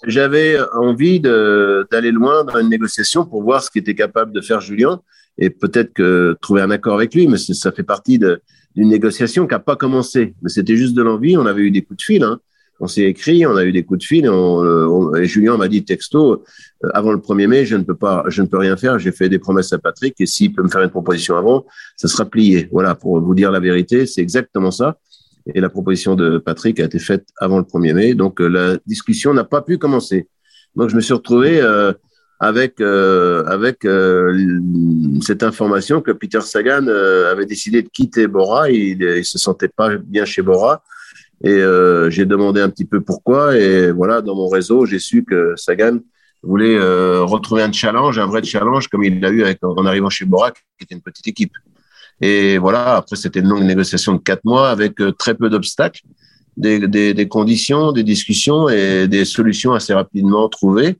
J'avais 0.05 0.57
envie 0.73 1.19
d'aller 1.19 2.11
loin 2.11 2.43
dans 2.43 2.59
une 2.59 2.69
négociation 2.69 3.25
pour 3.25 3.43
voir 3.43 3.63
ce 3.63 3.69
qu'était 3.69 3.95
capable 3.95 4.31
de 4.31 4.41
faire 4.41 4.59
Julien 4.59 5.01
et 5.37 5.49
peut-être 5.49 5.93
que 5.93 6.35
trouver 6.41 6.61
un 6.61 6.71
accord 6.71 6.95
avec 6.95 7.13
lui. 7.13 7.27
Mais 7.27 7.37
ça 7.37 7.71
fait 7.71 7.83
partie 7.83 8.17
d'une 8.17 8.89
négociation 8.89 9.45
qui 9.45 9.53
a 9.53 9.59
pas 9.59 9.75
commencé. 9.75 10.33
Mais 10.41 10.49
c'était 10.49 10.75
juste 10.75 10.95
de 10.95 11.03
l'envie. 11.03 11.37
On 11.37 11.45
avait 11.45 11.61
eu 11.61 11.71
des 11.71 11.83
coups 11.83 11.97
de 11.97 12.03
fil. 12.03 12.23
Hein 12.23 12.39
on 12.81 12.87
s'est 12.87 13.03
écrit, 13.03 13.45
on 13.45 13.55
a 13.55 13.63
eu 13.63 13.71
des 13.71 13.83
coups 13.83 13.99
de 13.99 14.05
fil, 14.05 14.25
et, 14.25 14.29
on, 14.29 15.13
Julien 15.23 15.55
m'a 15.57 15.67
dit 15.67 15.85
texto 15.85 16.43
euh, 16.83 16.89
avant 16.93 17.11
le 17.11 17.19
1er 17.19 17.47
mai, 17.47 17.65
je 17.65 17.75
ne 17.77 17.83
peux 17.83 17.95
pas, 17.95 18.23
je 18.27 18.41
ne 18.41 18.47
peux 18.47 18.57
rien 18.57 18.75
faire. 18.75 18.99
J'ai 18.99 19.11
fait 19.11 19.29
des 19.29 19.39
promesses 19.39 19.71
à 19.71 19.79
Patrick, 19.79 20.15
et 20.19 20.25
s'il 20.25 20.53
peut 20.53 20.63
me 20.63 20.69
faire 20.69 20.81
une 20.81 20.89
proposition 20.89 21.37
avant, 21.37 21.65
ça 21.95 22.07
sera 22.07 22.25
plié. 22.25 22.67
Voilà, 22.71 22.95
pour 22.95 23.19
vous 23.21 23.35
dire 23.35 23.51
la 23.51 23.59
vérité, 23.59 24.05
c'est 24.05 24.21
exactement 24.21 24.71
ça. 24.71 24.97
Et 25.53 25.61
la 25.61 25.69
proposition 25.69 26.15
de 26.15 26.37
Patrick 26.37 26.79
a 26.79 26.85
été 26.85 26.99
faite 26.99 27.27
avant 27.37 27.57
le 27.57 27.63
1er 27.63 27.93
mai, 27.93 28.13
donc 28.15 28.41
euh, 28.41 28.47
la 28.47 28.77
discussion 28.85 29.33
n'a 29.33 29.43
pas 29.43 29.61
pu 29.61 29.77
commencer. 29.77 30.27
Donc 30.75 30.89
je 30.89 30.95
me 30.95 31.01
suis 31.01 31.13
retrouvé 31.13 31.61
euh, 31.61 31.93
avec 32.41 32.81
euh, 32.81 33.45
avec 33.45 33.85
euh, 33.85 34.59
cette 35.21 35.43
information 35.43 36.01
que 36.01 36.09
Peter 36.09 36.41
Sagan 36.41 36.87
euh, 36.87 37.31
avait 37.31 37.45
décidé 37.45 37.83
de 37.83 37.87
quitter 37.87 38.25
Bora. 38.25 38.71
Il, 38.71 38.99
il 39.03 39.23
se 39.23 39.37
sentait 39.37 39.67
pas 39.67 39.95
bien 39.95 40.25
chez 40.25 40.41
Bora. 40.41 40.83
Et 41.43 41.49
euh, 41.49 42.09
j'ai 42.09 42.25
demandé 42.25 42.61
un 42.61 42.69
petit 42.69 42.85
peu 42.85 43.01
pourquoi. 43.01 43.57
Et 43.57 43.91
voilà, 43.91 44.21
dans 44.21 44.35
mon 44.35 44.47
réseau, 44.47 44.85
j'ai 44.85 44.99
su 44.99 45.23
que 45.23 45.53
Sagan 45.55 45.99
voulait 46.43 46.77
euh, 46.77 47.23
retrouver 47.23 47.63
un 47.63 47.71
challenge, 47.71 48.17
un 48.19 48.27
vrai 48.27 48.43
challenge, 48.43 48.87
comme 48.87 49.03
il 49.03 49.19
l'a 49.19 49.29
eu 49.29 49.43
avec, 49.43 49.59
en 49.63 49.85
arrivant 49.85 50.09
chez 50.09 50.25
Borac, 50.25 50.55
qui 50.77 50.83
était 50.85 50.95
une 50.95 51.01
petite 51.01 51.27
équipe. 51.27 51.53
Et 52.21 52.59
voilà, 52.59 52.97
après, 52.97 53.15
c'était 53.15 53.39
une 53.39 53.47
longue 53.47 53.63
négociation 53.63 54.13
de 54.13 54.19
quatre 54.19 54.45
mois 54.45 54.69
avec 54.69 55.01
euh, 55.01 55.11
très 55.11 55.33
peu 55.33 55.49
d'obstacles, 55.49 56.01
des, 56.57 56.87
des, 56.87 57.13
des, 57.13 57.27
conditions, 57.27 57.91
des 57.91 58.03
discussions 58.03 58.69
et 58.69 59.07
des 59.07 59.25
solutions 59.25 59.73
assez 59.73 59.93
rapidement 59.93 60.47
trouvées. 60.47 60.97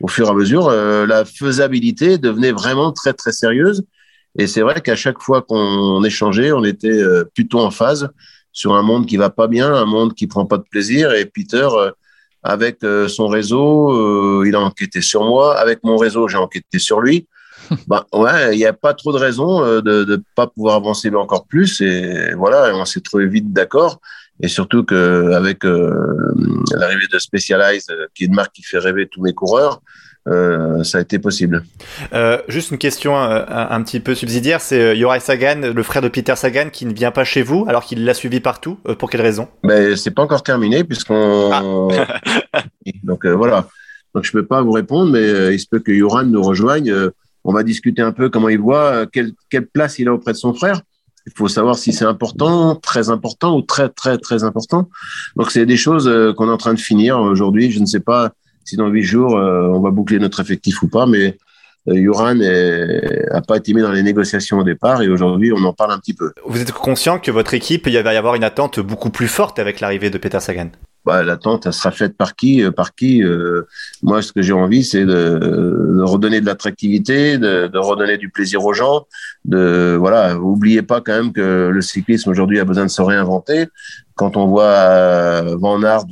Au 0.00 0.08
fur 0.08 0.26
et 0.26 0.30
à 0.30 0.34
mesure, 0.34 0.68
euh, 0.68 1.06
la 1.06 1.24
faisabilité 1.24 2.18
devenait 2.18 2.52
vraiment 2.52 2.92
très, 2.92 3.14
très 3.14 3.32
sérieuse. 3.32 3.84
Et 4.38 4.46
c'est 4.46 4.60
vrai 4.60 4.80
qu'à 4.80 4.94
chaque 4.94 5.20
fois 5.20 5.42
qu'on 5.42 6.04
échangeait, 6.04 6.52
on 6.52 6.64
était 6.64 6.88
euh, 6.88 7.24
plutôt 7.34 7.60
en 7.60 7.70
phase 7.70 8.10
sur 8.58 8.74
un 8.74 8.82
monde 8.82 9.06
qui 9.06 9.16
va 9.16 9.30
pas 9.30 9.46
bien, 9.46 9.72
un 9.72 9.84
monde 9.84 10.14
qui 10.14 10.26
prend 10.26 10.44
pas 10.44 10.58
de 10.58 10.64
plaisir. 10.68 11.12
Et 11.12 11.26
Peter, 11.26 11.68
euh, 11.70 11.92
avec 12.42 12.82
euh, 12.82 13.06
son 13.06 13.28
réseau, 13.28 13.92
euh, 13.92 14.48
il 14.48 14.56
a 14.56 14.60
enquêté 14.60 15.00
sur 15.00 15.22
moi. 15.22 15.56
Avec 15.56 15.84
mon 15.84 15.96
réseau, 15.96 16.26
j'ai 16.26 16.38
enquêté 16.38 16.80
sur 16.80 17.00
lui. 17.00 17.28
ben, 17.86 18.04
ouais, 18.12 18.54
il 18.54 18.58
n'y 18.58 18.66
a 18.66 18.72
pas 18.72 18.94
trop 18.94 19.12
de 19.12 19.18
raison 19.18 19.60
de 19.80 20.04
ne 20.04 20.16
pas 20.34 20.48
pouvoir 20.48 20.74
avancer 20.74 21.08
encore 21.14 21.46
plus. 21.46 21.80
Et 21.80 22.34
voilà, 22.34 22.74
on 22.74 22.84
s'est 22.84 23.00
trouvé 23.00 23.28
vite 23.28 23.52
d'accord. 23.52 24.00
Et 24.40 24.48
surtout 24.48 24.82
qu'avec 24.84 25.64
euh, 25.64 26.34
l'arrivée 26.74 27.06
de 27.12 27.18
Specialized, 27.18 27.94
qui 28.14 28.24
est 28.24 28.26
une 28.26 28.34
marque 28.34 28.54
qui 28.54 28.64
fait 28.64 28.78
rêver 28.78 29.06
tous 29.08 29.22
mes 29.22 29.34
coureurs, 29.34 29.82
euh, 30.28 30.84
ça 30.84 30.98
a 30.98 31.00
été 31.00 31.18
possible. 31.18 31.64
Euh, 32.12 32.38
juste 32.48 32.70
une 32.70 32.78
question 32.78 33.16
un, 33.16 33.46
un, 33.48 33.82
petit 33.82 34.00
peu 34.00 34.14
subsidiaire, 34.14 34.60
c'est 34.60 34.96
Yorai 34.96 35.20
Sagan, 35.20 35.72
le 35.74 35.82
frère 35.82 36.02
de 36.02 36.08
Peter 36.08 36.36
Sagan, 36.36 36.68
qui 36.70 36.86
ne 36.86 36.92
vient 36.92 37.10
pas 37.10 37.24
chez 37.24 37.42
vous 37.42 37.64
alors 37.68 37.84
qu'il 37.84 38.04
l'a 38.04 38.14
suivi 38.14 38.40
partout. 38.40 38.78
Euh, 38.86 38.94
pour 38.94 39.10
quelle 39.10 39.22
raison? 39.22 39.48
Ben 39.64 39.96
c'est 39.96 40.10
pas 40.10 40.22
encore 40.22 40.42
terminé 40.42 40.84
puisqu'on. 40.84 41.50
Ah. 41.52 42.62
Donc 43.04 43.24
euh, 43.24 43.32
voilà. 43.32 43.68
Donc 44.14 44.24
je 44.24 44.32
peux 44.32 44.44
pas 44.44 44.62
vous 44.62 44.72
répondre, 44.72 45.12
mais 45.12 45.54
il 45.54 45.58
se 45.58 45.66
peut 45.66 45.80
que 45.80 45.92
Yoran 45.92 46.24
nous 46.24 46.42
rejoigne. 46.42 46.92
on 47.44 47.52
va 47.52 47.62
discuter 47.62 48.02
un 48.02 48.12
peu 48.12 48.28
comment 48.28 48.48
il 48.48 48.58
voit, 48.58 49.06
quelle, 49.06 49.32
quelle 49.50 49.66
place 49.66 49.98
il 49.98 50.08
a 50.08 50.14
auprès 50.14 50.32
de 50.32 50.38
son 50.38 50.54
frère. 50.54 50.82
Il 51.26 51.32
faut 51.36 51.48
savoir 51.48 51.76
si 51.76 51.92
c'est 51.92 52.06
important, 52.06 52.74
très 52.74 53.10
important 53.10 53.56
ou 53.56 53.60
très, 53.60 53.90
très, 53.90 54.16
très 54.16 54.44
important. 54.44 54.88
Donc, 55.36 55.50
c'est 55.50 55.66
des 55.66 55.76
choses 55.76 56.10
qu'on 56.36 56.48
est 56.48 56.52
en 56.52 56.56
train 56.56 56.72
de 56.72 56.80
finir 56.80 57.18
aujourd'hui. 57.18 57.70
Je 57.70 57.80
ne 57.80 57.86
sais 57.86 58.00
pas 58.00 58.32
si 58.64 58.76
dans 58.76 58.88
huit 58.88 59.02
jours, 59.02 59.34
on 59.34 59.80
va 59.80 59.90
boucler 59.90 60.18
notre 60.18 60.40
effectif 60.40 60.82
ou 60.82 60.88
pas, 60.88 61.06
mais 61.06 61.36
Yoran 61.86 62.34
n'a 62.34 63.40
pas 63.40 63.56
été 63.56 63.72
mis 63.72 63.80
dans 63.80 63.92
les 63.92 64.02
négociations 64.02 64.58
au 64.58 64.64
départ 64.64 65.00
et 65.02 65.08
aujourd'hui 65.08 65.52
on 65.52 65.64
en 65.64 65.72
parle 65.72 65.92
un 65.92 65.98
petit 65.98 66.14
peu. 66.14 66.32
Vous 66.46 66.60
êtes 66.60 66.72
conscient 66.72 67.18
que 67.18 67.30
votre 67.30 67.54
équipe, 67.54 67.86
il 67.86 67.98
va 68.02 68.12
y 68.12 68.16
avoir 68.16 68.34
une 68.34 68.44
attente 68.44 68.78
beaucoup 68.80 69.10
plus 69.10 69.28
forte 69.28 69.58
avec 69.58 69.80
l'arrivée 69.80 70.10
de 70.10 70.18
Peter 70.18 70.40
Sagan? 70.40 70.70
Bah, 71.08 71.22
L'attente, 71.22 71.64
elle 71.64 71.72
sera 71.72 71.90
faite 71.90 72.18
par 72.18 72.36
qui 72.36 72.62
euh, 72.62 72.70
Par 72.70 72.94
qui 72.94 73.22
euh, 73.22 73.62
Moi, 74.02 74.20
ce 74.20 74.30
que 74.30 74.42
j'ai 74.42 74.52
envie, 74.52 74.84
c'est 74.84 75.06
de, 75.06 76.02
redonner 76.02 76.42
de 76.42 76.46
l'attractivité, 76.46 77.38
de, 77.38 77.66
de, 77.66 77.78
redonner 77.78 78.18
du 78.18 78.28
plaisir 78.28 78.62
aux 78.62 78.74
gens. 78.74 79.06
De 79.46 79.96
voilà, 79.98 80.36
oubliez 80.38 80.82
pas 80.82 81.00
quand 81.00 81.14
même 81.14 81.32
que 81.32 81.70
le 81.72 81.80
cyclisme 81.80 82.28
aujourd'hui 82.28 82.60
a 82.60 82.66
besoin 82.66 82.84
de 82.84 82.90
se 82.90 83.00
réinventer. 83.00 83.68
Quand 84.16 84.36
on 84.36 84.46
voit 84.46 84.64
euh, 84.64 85.56
Van 85.58 85.82
Aert, 85.82 86.04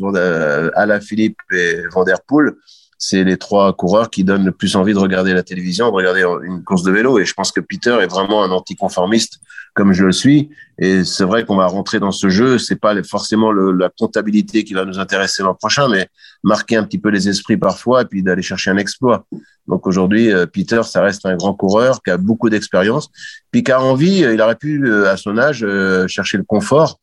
Alain 0.75 1.01
Philippe 1.01 1.39
et 1.53 1.83
Van 1.93 2.05
der 2.05 2.23
Poel, 2.27 2.55
c'est 2.99 3.25
les 3.25 3.37
trois 3.37 3.73
coureurs 3.73 4.11
qui 4.11 4.25
donnent 4.25 4.45
le 4.45 4.53
plus 4.53 4.77
envie 4.77 4.95
de 4.95 4.99
regarder 4.99 5.35
la 5.35 5.43
télévision, 5.43 5.87
de 5.91 5.95
regarder 5.95 6.25
une 6.45 6.63
course 6.65 6.83
de 6.83 6.91
vélo. 6.91 7.19
Et 7.19 7.25
je 7.25 7.35
pense 7.35 7.53
que 7.53 7.61
Peter 7.61 7.99
est 8.01 8.07
vraiment 8.07 8.43
un 8.43 8.51
anticonformiste, 8.51 9.41
comme 9.75 9.93
je 9.93 10.05
le 10.05 10.13
suis. 10.13 10.51
Et 10.79 11.05
c'est 11.05 11.25
vrai 11.25 11.45
qu'on 11.45 11.57
va 11.57 11.67
rentrer 11.67 12.01
dans 12.01 12.11
ce 12.11 12.29
jeu. 12.29 12.59
C'est 12.59 12.81
pas 12.81 12.95
forcément 13.03 13.53
la 13.53 13.91
comptabilité 13.91 14.65
qui 14.65 14.75
va 14.75 14.85
nous 14.85 14.99
intéresser 14.99 15.43
l'an 15.43 15.55
prochain, 15.55 15.89
mais 15.89 16.09
marquer 16.43 16.77
un 16.77 16.85
petit 16.85 16.99
peu 16.99 17.11
les 17.11 17.29
esprits 17.29 17.57
parfois 17.57 18.03
et 18.03 18.05
puis 18.07 18.23
d'aller 18.23 18.43
chercher 18.43 18.71
un 18.71 18.79
exploit. 18.79 19.27
Donc 19.67 19.87
aujourd'hui, 19.87 20.33
euh, 20.33 20.47
Peter, 20.47 20.81
ça 20.85 21.03
reste 21.03 21.27
un 21.27 21.37
grand 21.37 21.55
coureur 21.55 22.03
qui 22.03 22.11
a 22.11 22.17
beaucoup 22.17 22.49
d'expérience, 22.49 23.11
puis 23.51 23.63
qui 23.63 23.73
a 23.73 23.81
envie. 23.81 24.21
Il 24.21 24.41
aurait 24.41 24.57
pu, 24.57 24.83
euh, 24.87 25.11
à 25.11 25.17
son 25.17 25.37
âge, 25.39 25.65
euh, 25.65 26.07
chercher 26.07 26.39
le 26.39 26.45
confort 26.45 27.01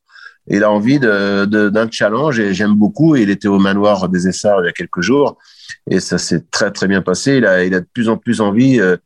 il 0.48 0.64
a 0.64 0.72
envie 0.72 1.00
d'un 1.00 1.46
de, 1.46 1.88
challenge 1.92 2.40
et 2.40 2.54
j'aime 2.54 2.76
beaucoup. 2.76 3.16
Il 3.16 3.30
était 3.30 3.48
au 3.48 3.60
manoir 3.60 4.10
des 4.10 4.28
Essarts 4.28 4.62
il 4.62 4.66
y 4.66 4.70
a 4.70 4.74
quelques 4.74 5.02
jours 5.02 5.38
et 5.90 6.00
ça 6.00 6.18
s'est 6.18 6.44
très 6.52 6.72
très 6.72 6.88
bien 6.88 7.02
passé. 7.02 7.38
Il 7.38 7.46
a, 7.46 7.64
il 7.64 7.74
a 7.74 7.80
de 7.80 7.88
plus 7.92 8.10
en 8.10 8.18
plus 8.18 8.42
envie. 8.42 8.80
Euh, 8.80 8.98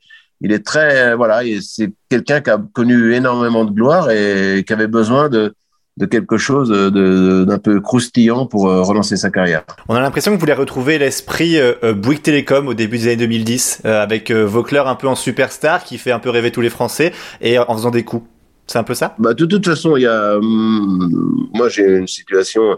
il 0.41 0.51
est 0.51 0.65
très 0.65 1.15
voilà, 1.15 1.41
c'est 1.62 1.91
quelqu'un 2.10 2.41
qui 2.41 2.50
a 2.51 2.62
connu 2.74 3.13
énormément 3.13 3.65
de 3.65 3.72
gloire 3.72 4.12
et 4.12 4.63
qui 4.65 4.74
avait 4.74 4.88
besoin 4.88 5.29
de 5.29 5.53
de 5.98 6.06
quelque 6.06 6.38
chose 6.38 6.70
d'un 6.70 7.58
peu 7.58 7.82
croustillant 7.82 8.46
pour 8.46 8.67
euh, 8.67 8.84
relancer 8.84 9.17
sa 9.17 9.32
carrière. 9.32 9.63
On 9.89 9.96
a 9.96 10.00
l'impression 10.00 10.29
que 10.29 10.36
vous 10.36 10.39
voulez 10.39 10.53
retrouver 10.53 11.00
l'esprit 11.00 11.58
euh, 11.58 11.96
Bouygues 11.96 12.22
Télécom 12.22 12.67
au 12.67 12.75
début 12.75 13.00
des 13.00 13.08
années 13.08 13.15
2010, 13.15 13.82
avec 13.84 14.32
Vauclair 14.32 14.88
un 14.88 14.94
peu 14.94 15.08
en 15.08 15.15
superstar 15.15 15.84
qui 15.84 15.98
fait 15.98 16.12
un 16.12 16.20
peu 16.20 16.29
rêver 16.29 16.51
tous 16.51 16.62
les 16.62 16.70
Français 16.70 17.13
et 17.41 17.58
en 17.58 17.74
faisant 17.74 17.89
des 17.89 18.03
coups. 18.03 18.27
C'est 18.67 18.79
un 18.79 18.83
peu 18.83 18.93
ça? 18.93 19.15
Bah, 19.17 19.33
De 19.33 19.45
toute 19.45 19.65
façon, 19.65 19.95
il 19.95 20.01
y 20.01 20.07
a, 20.07 20.38
hum, 20.38 21.50
moi 21.53 21.69
j'ai 21.69 21.97
une 21.97 22.07
situation 22.07 22.75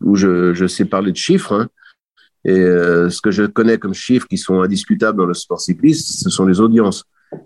où 0.00 0.14
je, 0.14 0.54
je, 0.54 0.66
sais 0.66 0.84
parler 0.84 1.10
de 1.10 1.16
chiffres. 1.16 1.52
Hein, 1.52 1.68
et 2.44 2.52
euh, 2.52 3.10
ce 3.10 3.20
que 3.20 3.32
je 3.32 3.42
connais 3.42 3.78
comme 3.78 3.94
chiffres 3.94 4.28
qui 4.28 4.38
sont 4.38 4.60
indiscutables 4.60 5.18
dans 5.18 5.26
le 5.26 5.34
sport 5.34 5.60
cycliste, 5.60 6.22
ce 6.22 6.30
sont 6.30 6.46
les 6.46 6.60
audiences. 6.60 7.04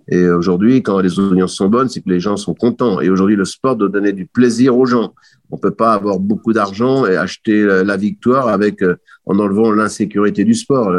Et 0.09 0.29
aujourd'hui, 0.29 0.83
quand 0.83 1.01
les 1.01 1.19
audiences 1.19 1.55
sont 1.55 1.69
bonnes, 1.69 1.89
c'est 1.89 2.03
que 2.03 2.11
les 2.11 2.21
gens 2.21 2.37
sont 2.37 2.53
contents. 2.53 3.01
Et 3.01 3.09
aujourd'hui, 3.09 3.35
le 3.35 3.47
sport 3.47 3.77
doit 3.77 3.89
donner 3.89 4.13
du 4.13 4.27
plaisir 4.27 4.77
aux 4.77 4.85
gens. 4.85 5.15
On 5.51 5.57
peut 5.57 5.71
pas 5.71 5.95
avoir 5.95 6.21
beaucoup 6.21 6.53
d'argent 6.53 7.07
et 7.07 7.17
acheter 7.17 7.65
la 7.65 7.97
victoire 7.97 8.49
avec 8.49 8.83
euh, 8.83 8.97
en 9.25 9.39
enlevant 9.39 9.73
l'insécurité 9.73 10.45
du 10.45 10.55
sport. 10.55 10.93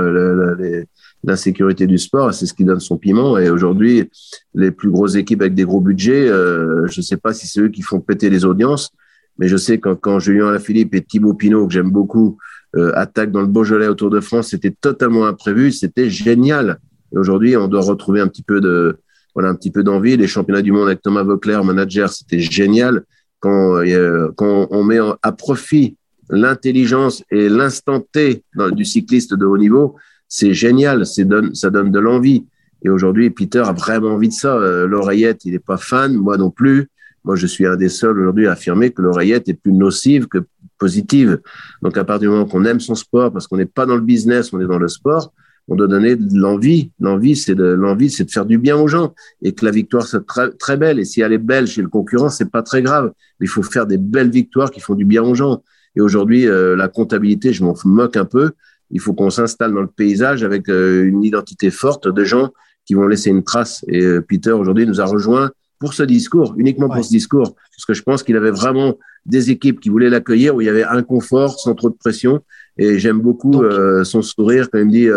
L'insécurité 1.24 1.88
du 1.88 1.98
sport, 1.98 2.34
c'est 2.34 2.46
ce 2.46 2.54
qui 2.54 2.64
donne 2.64 2.80
son 2.80 2.98
piment. 2.98 3.38
Et 3.38 3.50
aujourd'hui, 3.50 4.10
les 4.56 4.72
plus 4.72 4.90
grosses 4.90 5.16
équipes 5.16 5.42
avec 5.42 5.54
des 5.54 5.66
gros 5.66 5.82
budgets, 5.82 6.28
euh, 6.28 6.88
je 6.88 7.00
ne 7.00 7.04
sais 7.04 7.18
pas 7.18 7.34
si 7.34 7.48
c'est 7.48 7.62
eux 7.62 7.70
qui 7.70 7.82
font 7.82 8.00
péter 8.00 8.30
les 8.30 8.46
audiences, 8.46 8.92
mais 9.38 9.48
je 9.48 9.58
sais 9.58 9.80
que 9.80 9.94
quand 9.94 10.20
Julien 10.20 10.50
Alaphilippe 10.50 10.96
et 10.96 11.02
Thibaut 11.02 11.34
Pinot, 11.34 11.68
que 11.68 11.74
j'aime 11.74 11.92
beaucoup, 11.92 12.38
euh, 12.76 12.92
attaquent 12.96 13.32
dans 13.32 13.42
le 13.42 13.48
Beaujolais 13.48 13.88
autour 13.88 14.10
de 14.10 14.20
France, 14.20 14.50
c'était 14.50 14.72
totalement 14.72 15.26
imprévu, 15.26 15.72
c'était 15.72 16.10
génial. 16.10 16.80
Et 17.14 17.18
aujourd'hui, 17.18 17.58
on 17.58 17.68
doit 17.68 17.82
retrouver 17.82 18.22
un 18.22 18.28
petit 18.28 18.44
peu 18.44 18.62
de 18.62 18.98
voilà 19.34 19.50
un 19.50 19.56
petit 19.56 19.72
peu 19.72 19.84
d'envie. 19.84 20.18
Les 20.18 20.28
championnats 20.28 20.62
du 20.62 20.72
monde 20.72 20.88
avec 20.88 21.02
Thomas 21.02 21.24
Vauclair, 21.24 21.64
manager, 21.64 22.10
c'était 22.10 22.40
génial. 22.40 23.04
Quand, 23.40 23.78
euh, 23.78 24.30
quand 24.36 24.68
on 24.72 24.84
met 24.84 25.00
à 25.22 25.32
profit 25.32 25.98
l'intelligence 26.30 27.24
et 27.32 27.50
l'instant 27.50 28.00
T 28.00 28.44
du 28.72 28.86
cycliste 28.86 29.34
de 29.34 29.46
haut 29.46 29.58
niveau, 29.58 29.96
c'est 30.34 30.54
génial, 30.54 31.06
ça 31.06 31.70
donne 31.70 31.92
de 31.92 32.00
l'envie. 32.00 32.46
Et 32.84 32.90
aujourd'hui, 32.90 33.30
Peter 33.32 33.64
a 33.66 33.74
vraiment 33.74 34.12
envie 34.12 34.30
de 34.30 34.34
ça. 34.34 34.56
Euh, 34.56 34.88
l'oreillette, 34.88 35.44
il 35.44 35.52
n'est 35.52 35.60
pas 35.60 35.76
fan, 35.76 36.14
moi 36.14 36.38
non 36.38 36.50
plus. 36.50 36.88
Moi, 37.26 37.36
je 37.36 37.46
suis 37.46 37.68
un 37.68 37.76
des 37.76 37.90
seuls 37.90 38.18
aujourd'hui 38.18 38.48
à 38.48 38.54
affirmer 38.54 38.92
que 38.92 39.02
l'oreillette 39.02 39.50
est 39.50 39.56
plus 39.56 39.74
nocive 39.74 40.28
que 40.28 40.38
positive. 40.78 41.42
Donc, 41.82 41.98
à 41.98 42.06
partir 42.06 42.30
du 42.30 42.34
moment 42.34 42.46
qu'on 42.46 42.64
aime 42.64 42.80
son 42.80 42.96
sport, 42.96 43.34
parce 43.34 43.46
qu'on 43.46 43.58
n'est 43.58 43.66
pas 43.66 43.86
dans 43.86 43.96
le 43.96 44.02
business, 44.02 44.54
on 44.54 44.62
est 44.62 44.68
dans 44.68 44.80
le 44.80 44.88
sport, 44.88 45.34
on 45.68 45.76
doit 45.76 45.88
donner 45.88 46.16
de 46.16 46.40
l'envie. 46.40 46.92
L'envie, 47.02 47.36
c'est 47.36 47.54
de 47.54 47.66
l'envie, 47.66 48.10
c'est 48.10 48.24
de 48.24 48.32
faire 48.32 48.46
du 48.46 48.58
bien 48.58 48.78
aux 48.78 48.88
gens 48.88 49.14
et 49.42 49.52
que 49.52 49.66
la 49.66 49.72
victoire 49.72 50.08
soit 50.08 50.26
très, 50.26 50.50
très 50.52 50.78
belle. 50.78 50.98
Et 50.98 51.04
si 51.04 51.20
elle 51.20 51.34
est 51.34 51.40
belle 51.40 51.68
chez 51.68 51.82
le 51.82 51.90
concurrent, 51.90 52.30
c'est 52.30 52.50
pas 52.50 52.64
très 52.64 52.82
grave. 52.82 53.12
Mais 53.42 53.48
il 53.48 53.50
faut 53.50 53.64
faire 53.64 53.86
des 53.86 53.98
belles 53.98 54.32
victoires 54.32 54.72
qui 54.72 54.80
font 54.80 54.96
du 54.96 55.04
bien 55.04 55.24
aux 55.24 55.36
gens. 55.36 55.62
Et 55.98 56.00
aujourd'hui, 56.00 56.48
euh, 56.48 56.78
la 56.78 56.88
comptabilité, 56.88 57.52
je 57.52 57.66
m'en 57.66 57.76
moque 57.84 58.16
un 58.16 58.24
peu 58.24 58.52
il 58.92 59.00
faut 59.00 59.14
qu'on 59.14 59.30
s'installe 59.30 59.74
dans 59.74 59.82
le 59.82 59.88
paysage 59.88 60.44
avec 60.44 60.70
euh, 60.70 61.06
une 61.06 61.24
identité 61.24 61.72
forte 61.72 62.08
de 62.08 62.24
gens 62.24 62.50
qui 62.86 62.94
vont 62.94 63.08
laisser 63.08 63.30
une 63.30 63.44
trace. 63.44 63.86
Et 63.88 64.02
euh, 64.02 64.22
Peter, 64.22 64.52
aujourd'hui, 64.52 64.86
nous 64.86 65.02
a 65.02 65.06
rejoint 65.06 65.52
pour 65.80 65.94
ce 65.94 66.04
discours, 66.04 66.54
uniquement 66.58 66.90
pour 66.90 67.04
ce 67.04 67.10
discours, 67.10 67.56
parce 67.76 67.86
que 67.88 67.94
je 67.94 68.04
pense 68.04 68.22
qu'il 68.22 68.36
avait 68.36 68.52
vraiment 68.52 68.98
des 69.26 69.50
équipes 69.50 69.80
qui 69.80 69.90
voulaient 69.90 70.10
l'accueillir, 70.10 70.56
où 70.56 70.62
il 70.62 70.66
y 70.66 70.70
avait 70.70 70.84
un 70.84 71.02
confort, 71.02 71.60
sans 71.60 71.74
trop 71.74 71.90
de 71.90 71.96
pression. 71.96 72.42
Et 72.78 73.00
j'aime 73.00 73.20
beaucoup 73.20 73.64
euh, 73.64 74.04
son 74.04 74.22
sourire 74.22 74.70
quand 74.72 74.80
il 74.80 74.86
me 74.86 74.92
dit... 74.92 75.10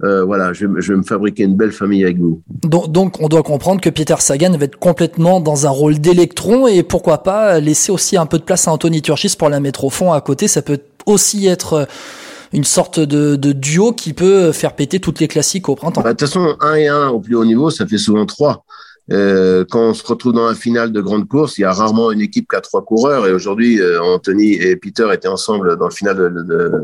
voilà, 0.00 0.52
je, 0.52 0.66
vais 0.66 0.96
me 0.96 1.02
fabriquer 1.02 1.44
une 1.44 1.56
belle 1.56 1.72
famille 1.72 2.04
avec 2.04 2.18
vous. 2.18 2.42
Donc, 2.62 2.92
donc, 2.92 3.20
on 3.22 3.28
doit 3.28 3.42
comprendre 3.42 3.80
que 3.80 3.88
Peter 3.88 4.16
Sagan 4.18 4.54
va 4.58 4.66
être 4.66 4.78
complètement 4.78 5.40
dans 5.40 5.66
un 5.66 5.70
rôle 5.70 5.98
d'électron 5.98 6.66
et 6.66 6.82
pourquoi 6.82 7.22
pas 7.22 7.58
laisser 7.58 7.90
aussi 7.90 8.18
un 8.18 8.26
peu 8.26 8.38
de 8.38 8.42
place 8.42 8.68
à 8.68 8.72
Anthony 8.72 9.00
Turgis 9.00 9.34
pour 9.38 9.48
la 9.48 9.60
mettre 9.60 9.84
au 9.84 9.90
fond 9.90 10.12
à 10.12 10.20
côté. 10.20 10.48
Ça 10.48 10.60
peut 10.60 10.80
aussi 11.06 11.46
être 11.46 11.86
une 12.54 12.64
sorte 12.64 13.00
de, 13.00 13.36
de, 13.36 13.52
duo 13.52 13.92
qui 13.92 14.12
peut 14.12 14.52
faire 14.52 14.74
péter 14.74 15.00
toutes 15.00 15.20
les 15.20 15.28
classiques 15.28 15.68
au 15.68 15.74
printemps. 15.74 16.02
Bah, 16.02 16.12
de 16.12 16.16
toute 16.16 16.28
façon, 16.28 16.56
un 16.60 16.74
et 16.76 16.86
un 16.86 17.08
au 17.08 17.18
plus 17.18 17.34
haut 17.34 17.44
niveau, 17.44 17.68
ça 17.68 17.86
fait 17.86 17.98
souvent 17.98 18.24
trois. 18.26 18.63
Euh, 19.12 19.64
quand 19.70 19.90
on 19.90 19.94
se 19.94 20.04
retrouve 20.06 20.32
dans 20.32 20.46
un 20.46 20.54
final 20.54 20.92
de 20.92 21.00
grande 21.00 21.28
course, 21.28 21.58
il 21.58 21.62
y 21.62 21.64
a 21.64 21.72
rarement 21.72 22.10
une 22.10 22.20
équipe 22.20 22.48
qui 22.48 22.56
a 22.56 22.60
trois 22.60 22.84
coureurs. 22.84 23.26
Et 23.26 23.32
aujourd'hui, 23.32 23.80
euh, 23.80 24.02
Anthony 24.02 24.54
et 24.54 24.76
Peter 24.76 25.06
étaient 25.12 25.28
ensemble 25.28 25.76
dans 25.76 25.86
le 25.86 25.92
final 25.92 26.32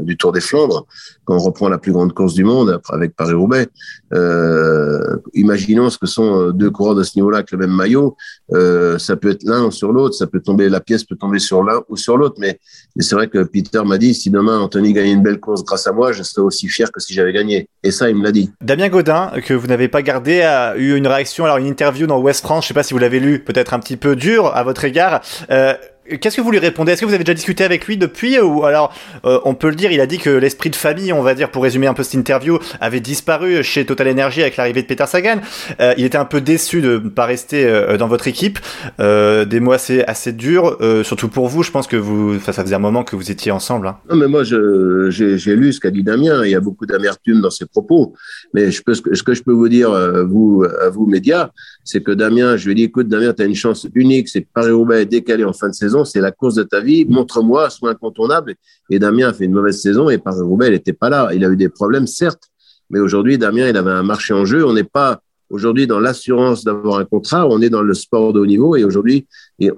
du 0.02 0.16
Tour 0.16 0.32
des 0.32 0.40
Flandres, 0.40 0.86
quand 1.24 1.36
on 1.36 1.38
reprend 1.38 1.68
la 1.68 1.78
plus 1.78 1.92
grande 1.92 2.12
course 2.12 2.34
du 2.34 2.44
monde 2.44 2.80
avec 2.90 3.16
Paris-Roubaix. 3.16 3.68
Euh, 4.12 5.16
imaginons 5.34 5.88
ce 5.88 5.98
que 5.98 6.06
sont 6.06 6.40
euh, 6.40 6.52
deux 6.52 6.70
coureurs 6.70 6.94
de 6.94 7.04
ce 7.04 7.12
niveau-là 7.16 7.38
avec 7.38 7.52
le 7.52 7.58
même 7.58 7.70
maillot. 7.70 8.16
Euh, 8.52 8.98
ça 8.98 9.16
peut 9.16 9.30
être 9.30 9.44
l'un 9.44 9.64
ou 9.64 9.70
sur 9.70 9.92
l'autre, 9.92 10.14
ça 10.14 10.26
peut 10.26 10.40
tomber, 10.40 10.68
la 10.68 10.80
pièce 10.80 11.04
peut 11.04 11.16
tomber 11.16 11.38
sur 11.38 11.62
l'un 11.62 11.80
ou 11.88 11.96
sur 11.96 12.16
l'autre. 12.16 12.36
Mais, 12.38 12.58
mais 12.96 13.02
c'est 13.02 13.14
vrai 13.14 13.28
que 13.28 13.44
Peter 13.44 13.82
m'a 13.84 13.98
dit, 13.98 14.14
si 14.14 14.30
demain 14.30 14.58
Anthony 14.58 14.92
gagne 14.92 15.10
une 15.10 15.22
belle 15.22 15.38
course 15.38 15.64
grâce 15.64 15.86
à 15.86 15.92
moi, 15.92 16.12
je 16.12 16.22
serais 16.22 16.42
aussi 16.42 16.68
fier 16.68 16.90
que 16.90 17.00
si 17.00 17.14
j'avais 17.14 17.32
gagné. 17.32 17.68
Et 17.82 17.90
ça, 17.90 18.10
il 18.10 18.16
me 18.16 18.24
l'a 18.24 18.32
dit. 18.32 18.50
Damien 18.60 18.88
Godin, 18.88 19.30
que 19.44 19.54
vous 19.54 19.66
n'avez 19.66 19.88
pas 19.88 20.02
gardé, 20.02 20.42
a 20.42 20.76
eu 20.76 20.96
une 20.96 21.06
réaction, 21.06 21.44
alors 21.44 21.58
une 21.58 21.66
interview 21.66 22.06
dans 22.10 22.18
West 22.18 22.44
France, 22.44 22.64
je 22.64 22.68
sais 22.68 22.74
pas 22.74 22.82
si 22.82 22.92
vous 22.92 22.98
l'avez 22.98 23.20
lu, 23.20 23.38
peut-être 23.40 23.72
un 23.72 23.78
petit 23.78 23.96
peu 23.96 24.16
dur 24.16 24.54
à 24.54 24.62
votre 24.62 24.84
égard. 24.84 25.20
Euh, 25.50 25.74
Qu'est-ce 26.18 26.36
que 26.36 26.40
vous 26.40 26.50
lui 26.50 26.58
répondez? 26.58 26.92
Est-ce 26.92 27.02
que 27.02 27.06
vous 27.06 27.14
avez 27.14 27.24
déjà 27.24 27.34
discuté 27.34 27.64
avec 27.64 27.86
lui 27.86 27.96
depuis 27.96 28.38
ou 28.38 28.64
alors 28.64 28.94
euh, 29.24 29.38
on 29.44 29.54
peut 29.54 29.68
le 29.68 29.74
dire, 29.74 29.92
il 29.92 30.00
a 30.00 30.06
dit 30.06 30.18
que 30.18 30.30
l'esprit 30.30 30.70
de 30.70 30.76
famille, 30.76 31.12
on 31.12 31.22
va 31.22 31.34
dire 31.34 31.50
pour 31.50 31.62
résumer 31.62 31.86
un 31.86 31.94
peu 31.94 32.02
cette 32.02 32.14
interview, 32.14 32.58
avait 32.80 33.00
disparu 33.00 33.62
chez 33.62 33.84
Total 33.84 34.08
Energy 34.08 34.42
avec 34.42 34.56
l'arrivée 34.56 34.82
de 34.82 34.86
Peter 34.86 35.04
Sagan. 35.06 35.40
Euh, 35.80 35.94
il 35.96 36.04
était 36.04 36.18
un 36.18 36.24
peu 36.24 36.40
déçu 36.40 36.80
de 36.80 36.98
ne 36.98 37.08
pas 37.08 37.26
rester 37.26 37.66
euh, 37.66 37.96
dans 37.96 38.08
votre 38.08 38.28
équipe. 38.28 38.58
des 38.98 39.60
mois 39.60 39.76
assez 39.76 40.02
assez 40.02 40.32
durs, 40.32 40.76
surtout 41.04 41.28
pour 41.28 41.48
vous. 41.48 41.62
Je 41.62 41.70
pense 41.70 41.86
que 41.86 41.96
vous, 41.96 42.40
ça, 42.40 42.52
faisait 42.52 42.74
un 42.74 42.80
moment 42.80 43.04
que 43.04 43.16
vous 43.16 43.30
étiez 43.30 43.52
ensemble. 43.52 43.86
Hein. 43.86 43.98
Non, 44.10 44.16
mais 44.16 44.26
moi 44.26 44.42
j'ai 44.44 45.56
lu 45.56 45.72
ce 45.72 45.80
qu'a 45.80 45.90
dit 45.90 46.02
Damien. 46.02 46.44
Il 46.44 46.50
y 46.50 46.54
a 46.54 46.60
beaucoup 46.60 46.86
d'amertume 46.86 47.40
dans 47.40 47.50
ses 47.50 47.66
propos. 47.66 48.14
Mais 48.54 48.70
ce 48.70 48.80
que 48.80 49.34
je 49.34 49.42
peux 49.42 49.52
vous 49.52 49.68
dire, 49.68 49.90
vous, 50.26 50.64
vous 50.92 51.06
médias, 51.06 51.50
c'est 51.84 52.02
que 52.02 52.12
Damien, 52.12 52.56
je 52.56 52.66
lui 52.66 52.72
ai 52.72 52.74
dit, 52.74 52.84
écoute 52.84 53.08
Damien, 53.08 53.32
tu 53.32 53.42
as 53.42 53.46
une 53.46 53.54
chance 53.54 53.86
unique, 53.94 54.28
c'est 54.28 54.46
Paris-Roubaix 54.52 55.06
décalé 55.06 55.44
en 55.44 55.52
fin 55.52 55.68
de 55.68 55.74
saison 55.74 55.99
c'est 56.04 56.20
la 56.20 56.32
course 56.32 56.54
de 56.54 56.62
ta 56.62 56.80
vie, 56.80 57.04
montre-moi, 57.06 57.70
sois 57.70 57.90
incontournable. 57.90 58.54
Et 58.90 58.98
Damien 58.98 59.28
a 59.28 59.32
fait 59.32 59.44
une 59.44 59.52
mauvaise 59.52 59.80
saison 59.80 60.10
et 60.10 60.18
par 60.18 60.34
roubaix 60.36 60.68
il 60.68 60.72
n'était 60.72 60.92
pas 60.92 61.10
là. 61.10 61.30
Il 61.32 61.44
a 61.44 61.48
eu 61.48 61.56
des 61.56 61.68
problèmes, 61.68 62.06
certes, 62.06 62.44
mais 62.90 62.98
aujourd'hui, 62.98 63.38
Damien, 63.38 63.68
il 63.68 63.76
avait 63.76 63.90
un 63.90 64.02
marché 64.02 64.34
en 64.34 64.44
jeu. 64.44 64.64
On 64.66 64.72
n'est 64.72 64.84
pas 64.84 65.22
aujourd'hui 65.50 65.86
dans 65.86 66.00
l'assurance 66.00 66.64
d'avoir 66.64 66.98
un 66.98 67.04
contrat, 67.04 67.46
on 67.48 67.60
est 67.60 67.70
dans 67.70 67.82
le 67.82 67.94
sport 67.94 68.32
de 68.32 68.40
haut 68.40 68.46
niveau 68.46 68.76
et 68.76 68.84
aujourd'hui, 68.84 69.26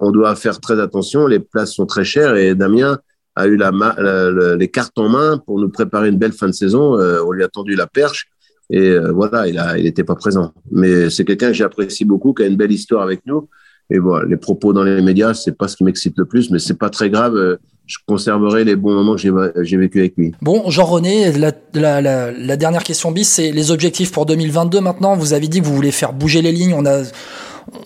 on 0.00 0.10
doit 0.10 0.34
faire 0.36 0.60
très 0.60 0.78
attention. 0.80 1.26
Les 1.26 1.40
places 1.40 1.74
sont 1.74 1.86
très 1.86 2.04
chères 2.04 2.36
et 2.36 2.54
Damien 2.54 2.98
a 3.34 3.46
eu 3.46 3.58
les 4.58 4.68
cartes 4.68 4.98
en 4.98 5.08
main 5.08 5.38
pour 5.38 5.58
nous 5.58 5.70
préparer 5.70 6.08
une 6.08 6.18
belle 6.18 6.32
fin 6.32 6.48
de 6.48 6.52
saison. 6.52 6.98
Euh, 6.98 7.22
on 7.26 7.32
lui 7.32 7.42
a 7.42 7.48
tendu 7.48 7.74
la 7.74 7.86
perche 7.86 8.28
Et 8.68 8.90
euh, 8.90 9.12
voilà, 9.12 9.48
il 9.48 9.84
n'était 9.84 10.04
pas 10.04 10.14
présent. 10.14 10.52
Mais 10.70 11.08
c'est 11.10 11.24
quelqu'un 11.24 11.48
que 11.48 11.54
j'apprécie 11.54 12.04
beaucoup, 12.04 12.34
qui 12.34 12.42
a 12.42 12.46
une 12.46 12.56
belle 12.56 12.72
histoire 12.72 13.02
avec 13.02 13.24
nous. 13.26 13.48
Et 13.92 13.98
voilà, 13.98 14.26
les 14.26 14.38
propos 14.38 14.72
dans 14.72 14.82
les 14.82 15.02
médias, 15.02 15.34
c'est 15.34 15.56
pas 15.56 15.68
ce 15.68 15.76
qui 15.76 15.84
m'excite 15.84 16.14
le 16.16 16.24
plus, 16.24 16.50
mais 16.50 16.58
c'est 16.58 16.78
pas 16.78 16.88
très 16.88 17.10
grave. 17.10 17.58
Je 17.86 17.98
conserverai 18.06 18.64
les 18.64 18.74
bons 18.74 18.94
moments 18.94 19.16
que 19.16 19.20
j'ai 19.64 19.76
vécu 19.76 19.98
avec 19.98 20.16
lui. 20.16 20.32
Bon, 20.40 20.70
Jean-René, 20.70 21.30
la, 21.74 22.56
dernière 22.56 22.84
question 22.84 23.10
bis, 23.10 23.28
c'est 23.28 23.52
les 23.52 23.70
objectifs 23.70 24.10
pour 24.10 24.24
2022 24.24 24.80
maintenant. 24.80 25.14
Vous 25.14 25.34
avez 25.34 25.46
dit 25.46 25.60
que 25.60 25.66
vous 25.66 25.74
voulez 25.74 25.90
faire 25.90 26.14
bouger 26.14 26.40
les 26.40 26.52
lignes. 26.52 26.72
On 26.72 26.86
a 26.86 27.02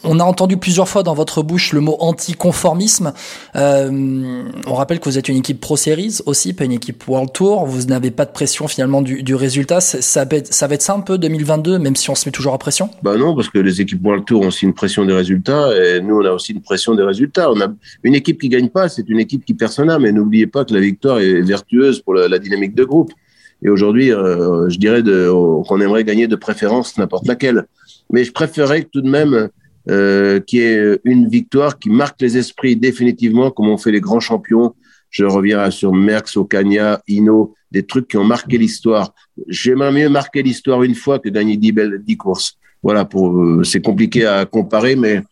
on 0.05 0.21
a 0.21 0.25
entendu 0.25 0.57
plusieurs 0.57 0.89
fois 0.89 1.03
dans 1.03 1.15
votre 1.15 1.43
bouche 1.43 1.73
le 1.73 1.81
mot 1.81 1.97
anticonformisme. 2.01 3.13
Euh, 3.55 4.43
on 4.67 4.75
rappelle 4.75 5.01
que 5.01 5.05
vous 5.05 5.19
êtes 5.19 5.29
une 5.29 5.37
équipe 5.37 5.61
Pro 5.61 5.77
Series 5.77 6.19
aussi, 6.27 6.53
pas 6.53 6.65
une 6.65 6.73
équipe 6.73 7.07
World 7.09 7.33
Tour. 7.33 7.67
Vous 7.67 7.87
n'avez 7.87 8.11
pas 8.11 8.25
de 8.25 8.33
pression 8.33 8.69
finalement 8.69 9.03
du, 9.03 9.35
résultat. 9.35 9.81
Ça 9.81 10.25
va, 10.25 10.37
être, 10.37 10.53
ça 10.53 10.95
un 10.95 11.01
peu 11.01 11.19
2022, 11.19 11.79
même 11.79 11.97
si 11.97 12.11
on 12.11 12.15
se 12.15 12.29
met 12.29 12.33
toujours 12.33 12.55
à 12.55 12.59
pression? 12.59 12.91
Bah 13.03 13.17
non, 13.17 13.35
parce 13.35 13.49
que 13.49 13.59
les 13.59 13.81
équipes 13.81 14.05
World 14.05 14.25
Tour 14.25 14.43
ont 14.43 14.49
aussi 14.49 14.65
une 14.65 14.75
pression 14.75 15.05
des 15.05 15.13
résultats 15.13 15.71
et 15.77 16.01
nous 16.01 16.17
on 16.17 16.25
a 16.25 16.31
aussi 16.31 16.53
une 16.53 16.63
pression 16.63 16.95
des 16.95 17.03
résultats. 17.03 17.51
On 17.51 17.61
a 17.61 17.69
une 18.03 18.15
équipe 18.15 18.41
qui 18.41 18.49
gagne 18.49 18.69
pas, 18.69 18.89
c'est 18.89 19.09
une 19.09 19.21
équipe 19.21 19.45
qui 19.45 19.55
perd 19.55 19.73
son 19.73 19.89
âme. 19.89 20.03
Mais 20.03 20.13
n'oubliez 20.13 20.47
pas 20.47 20.65
que 20.65 20.75
la 20.75 20.81
victoire 20.81 21.21
est 21.21 21.41
vertueuse 21.43 22.01
pour 22.01 22.15
la, 22.15 22.39
dynamique 22.39 22.75
de 22.75 22.85
groupe. 22.85 23.13
Et 23.63 23.71
aujourd'hui, 23.71 24.13
euh, 24.13 24.69
je 24.69 24.79
dirais 24.79 25.03
qu'on 25.03 25.81
aimerait 25.81 26.05
gagner 26.05 26.27
de 26.27 26.37
préférence 26.37 26.99
n'importe 26.99 27.27
laquelle. 27.27 27.67
Mais 28.11 28.25
je 28.25 28.33
préférerais 28.33 28.87
tout 28.91 29.01
de 29.01 29.09
même 29.09 29.49
euh, 29.89 30.41
qui 30.41 30.59
est 30.61 31.01
une 31.05 31.29
victoire 31.29 31.79
qui 31.79 31.91
marque 31.91 32.21
les 32.21 32.37
esprits 32.37 32.77
définitivement, 32.77 33.51
comme 33.51 33.69
ont 33.69 33.79
fait 33.79 33.93
les 33.93 34.01
grands 34.01 34.21
champions. 34.21 34.75
Je 35.11 35.25
reviens 35.25 35.71
sur 35.71 35.93
Merckx, 35.93 36.37
Ocagna, 36.37 37.01
Hino, 37.07 37.55
des 37.71 37.85
trucs 37.85 38.09
qui 38.09 38.17
ont 38.17 38.25
marqué 38.25 38.59
l'histoire. 38.59 39.15
J'aimerais 39.49 39.93
mieux 39.93 40.09
marquer 40.09 40.43
l'histoire 40.43 40.83
une 40.83 40.95
fois 40.95 41.19
que 41.19 41.29
gagner 41.29 41.57
dix 41.57 41.73
belles 41.73 42.03
dix 42.05 42.17
courses. 42.17 42.59
Voilà, 42.83 43.05
pour 43.05 43.41
euh, 43.41 43.65
c'est 43.65 43.81
compliqué 43.81 44.27
à 44.27 44.45
comparer, 44.45 44.97
mais 44.97 45.23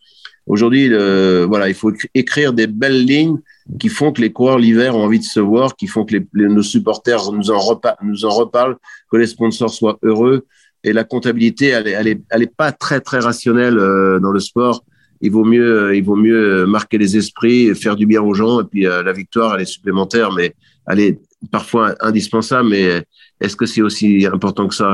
aujourd'hui, 0.45 0.89
voilà, 0.89 1.67
il 1.67 1.75
faut 1.75 1.91
écrire 2.13 2.53
des 2.53 2.67
belles 2.67 3.05
lignes 3.05 3.37
qui 3.79 3.89
font 3.89 4.11
que 4.11 4.21
les 4.21 4.31
coureurs 4.31 4.59
l'hiver 4.59 4.95
ont 4.95 5.03
envie 5.03 5.19
de 5.19 5.25
se 5.25 5.39
voir, 5.39 5.75
qui 5.75 5.87
font 5.87 6.05
que 6.05 6.15
les, 6.15 6.25
nos 6.33 6.63
supporters 6.63 7.31
nous 7.31 7.51
en, 7.51 7.81
nous 8.03 8.25
en 8.25 8.29
reparlent, 8.29 8.77
que 9.11 9.17
les 9.17 9.27
sponsors 9.27 9.73
soient 9.73 9.97
heureux 10.03 10.45
et 10.85 10.93
la 10.93 11.03
comptabilité, 11.03 11.67
elle 11.69 11.87
elle 11.87 12.07
est, 12.07 12.21
elle 12.29 12.43
est 12.43 12.55
pas 12.55 12.71
très 12.71 13.01
très 13.01 13.19
rationnelle 13.19 13.77
euh, 13.77 14.19
dans 14.19 14.31
le 14.31 14.39
sport. 14.39 14.85
Il 15.21 15.31
vaut 15.31 15.43
mieux, 15.43 15.87
euh, 15.87 15.95
il 15.95 16.03
vaut 16.03 16.15
mieux 16.15 16.65
marquer 16.67 16.99
les 16.99 17.17
esprits, 17.17 17.73
faire 17.73 17.95
du 17.95 18.05
bien 18.05 18.21
aux 18.21 18.35
gens, 18.35 18.61
et 18.61 18.63
puis 18.65 18.85
euh, 18.85 19.01
la 19.01 19.11
victoire, 19.11 19.55
elle 19.55 19.63
est 19.63 19.65
supplémentaire, 19.65 20.31
mais 20.31 20.53
elle 20.87 20.99
est 20.99 21.19
parfois 21.51 21.95
indispensable. 22.01 22.69
Mais 22.69 23.03
est-ce 23.41 23.55
que 23.55 23.65
c'est 23.65 23.81
aussi 23.81 24.27
important 24.31 24.67
que 24.67 24.75
ça 24.75 24.89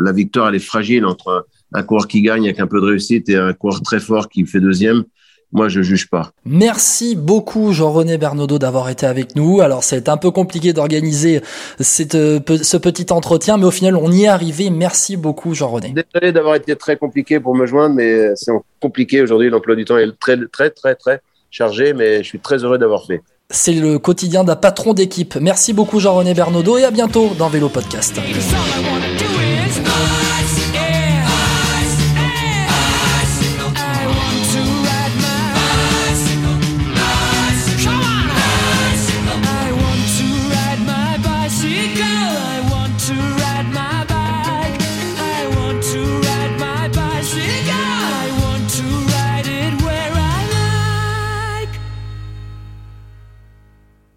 La 0.00 0.12
victoire, 0.12 0.48
elle 0.48 0.54
est 0.54 0.70
fragile 0.74 1.04
entre 1.04 1.46
un 1.74 1.82
coureur 1.82 2.08
qui 2.08 2.22
gagne 2.22 2.44
avec 2.44 2.58
un 2.58 2.66
peu 2.66 2.80
de 2.80 2.86
réussite 2.86 3.28
et 3.28 3.36
un 3.36 3.52
coureur 3.52 3.82
très 3.82 4.00
fort 4.00 4.28
qui 4.30 4.46
fait 4.46 4.60
deuxième? 4.60 5.04
Moi 5.52 5.68
je 5.68 5.80
juge 5.82 6.08
pas. 6.08 6.30
Merci 6.44 7.16
beaucoup 7.16 7.72
Jean-René 7.72 8.18
Bernaudot 8.18 8.58
d'avoir 8.58 8.88
été 8.88 9.06
avec 9.06 9.36
nous. 9.36 9.60
Alors 9.60 9.84
c'est 9.84 10.08
un 10.08 10.16
peu 10.16 10.30
compliqué 10.30 10.72
d'organiser 10.72 11.40
cette, 11.80 12.14
euh, 12.14 12.40
ce 12.62 12.76
petit 12.76 13.12
entretien, 13.12 13.56
mais 13.56 13.64
au 13.64 13.70
final 13.70 13.96
on 13.96 14.10
y 14.10 14.24
est 14.24 14.28
arrivé. 14.28 14.70
Merci 14.70 15.16
beaucoup 15.16 15.54
Jean-René. 15.54 15.94
Désolé 15.94 16.32
d'avoir 16.32 16.54
été 16.56 16.76
très 16.76 16.96
compliqué 16.96 17.40
pour 17.40 17.54
me 17.54 17.66
joindre, 17.66 17.94
mais 17.94 18.34
c'est 18.34 18.52
compliqué 18.80 19.22
aujourd'hui. 19.22 19.50
L'emploi 19.50 19.76
du 19.76 19.84
temps 19.84 19.98
est 19.98 20.18
très 20.18 20.36
très 20.52 20.70
très 20.70 20.94
très 20.94 21.20
chargé, 21.50 21.92
mais 21.94 22.18
je 22.18 22.28
suis 22.28 22.40
très 22.40 22.58
heureux 22.64 22.78
d'avoir 22.78 23.06
fait. 23.06 23.22
C'est 23.48 23.74
le 23.74 23.98
quotidien 23.98 24.42
d'un 24.42 24.56
patron 24.56 24.92
d'équipe. 24.92 25.36
Merci 25.36 25.72
beaucoup 25.72 26.00
Jean-René 26.00 26.34
Bernaudot 26.34 26.78
et 26.78 26.84
à 26.84 26.90
bientôt 26.90 27.30
dans 27.38 27.48
Vélo 27.48 27.68
Podcast. 27.68 28.20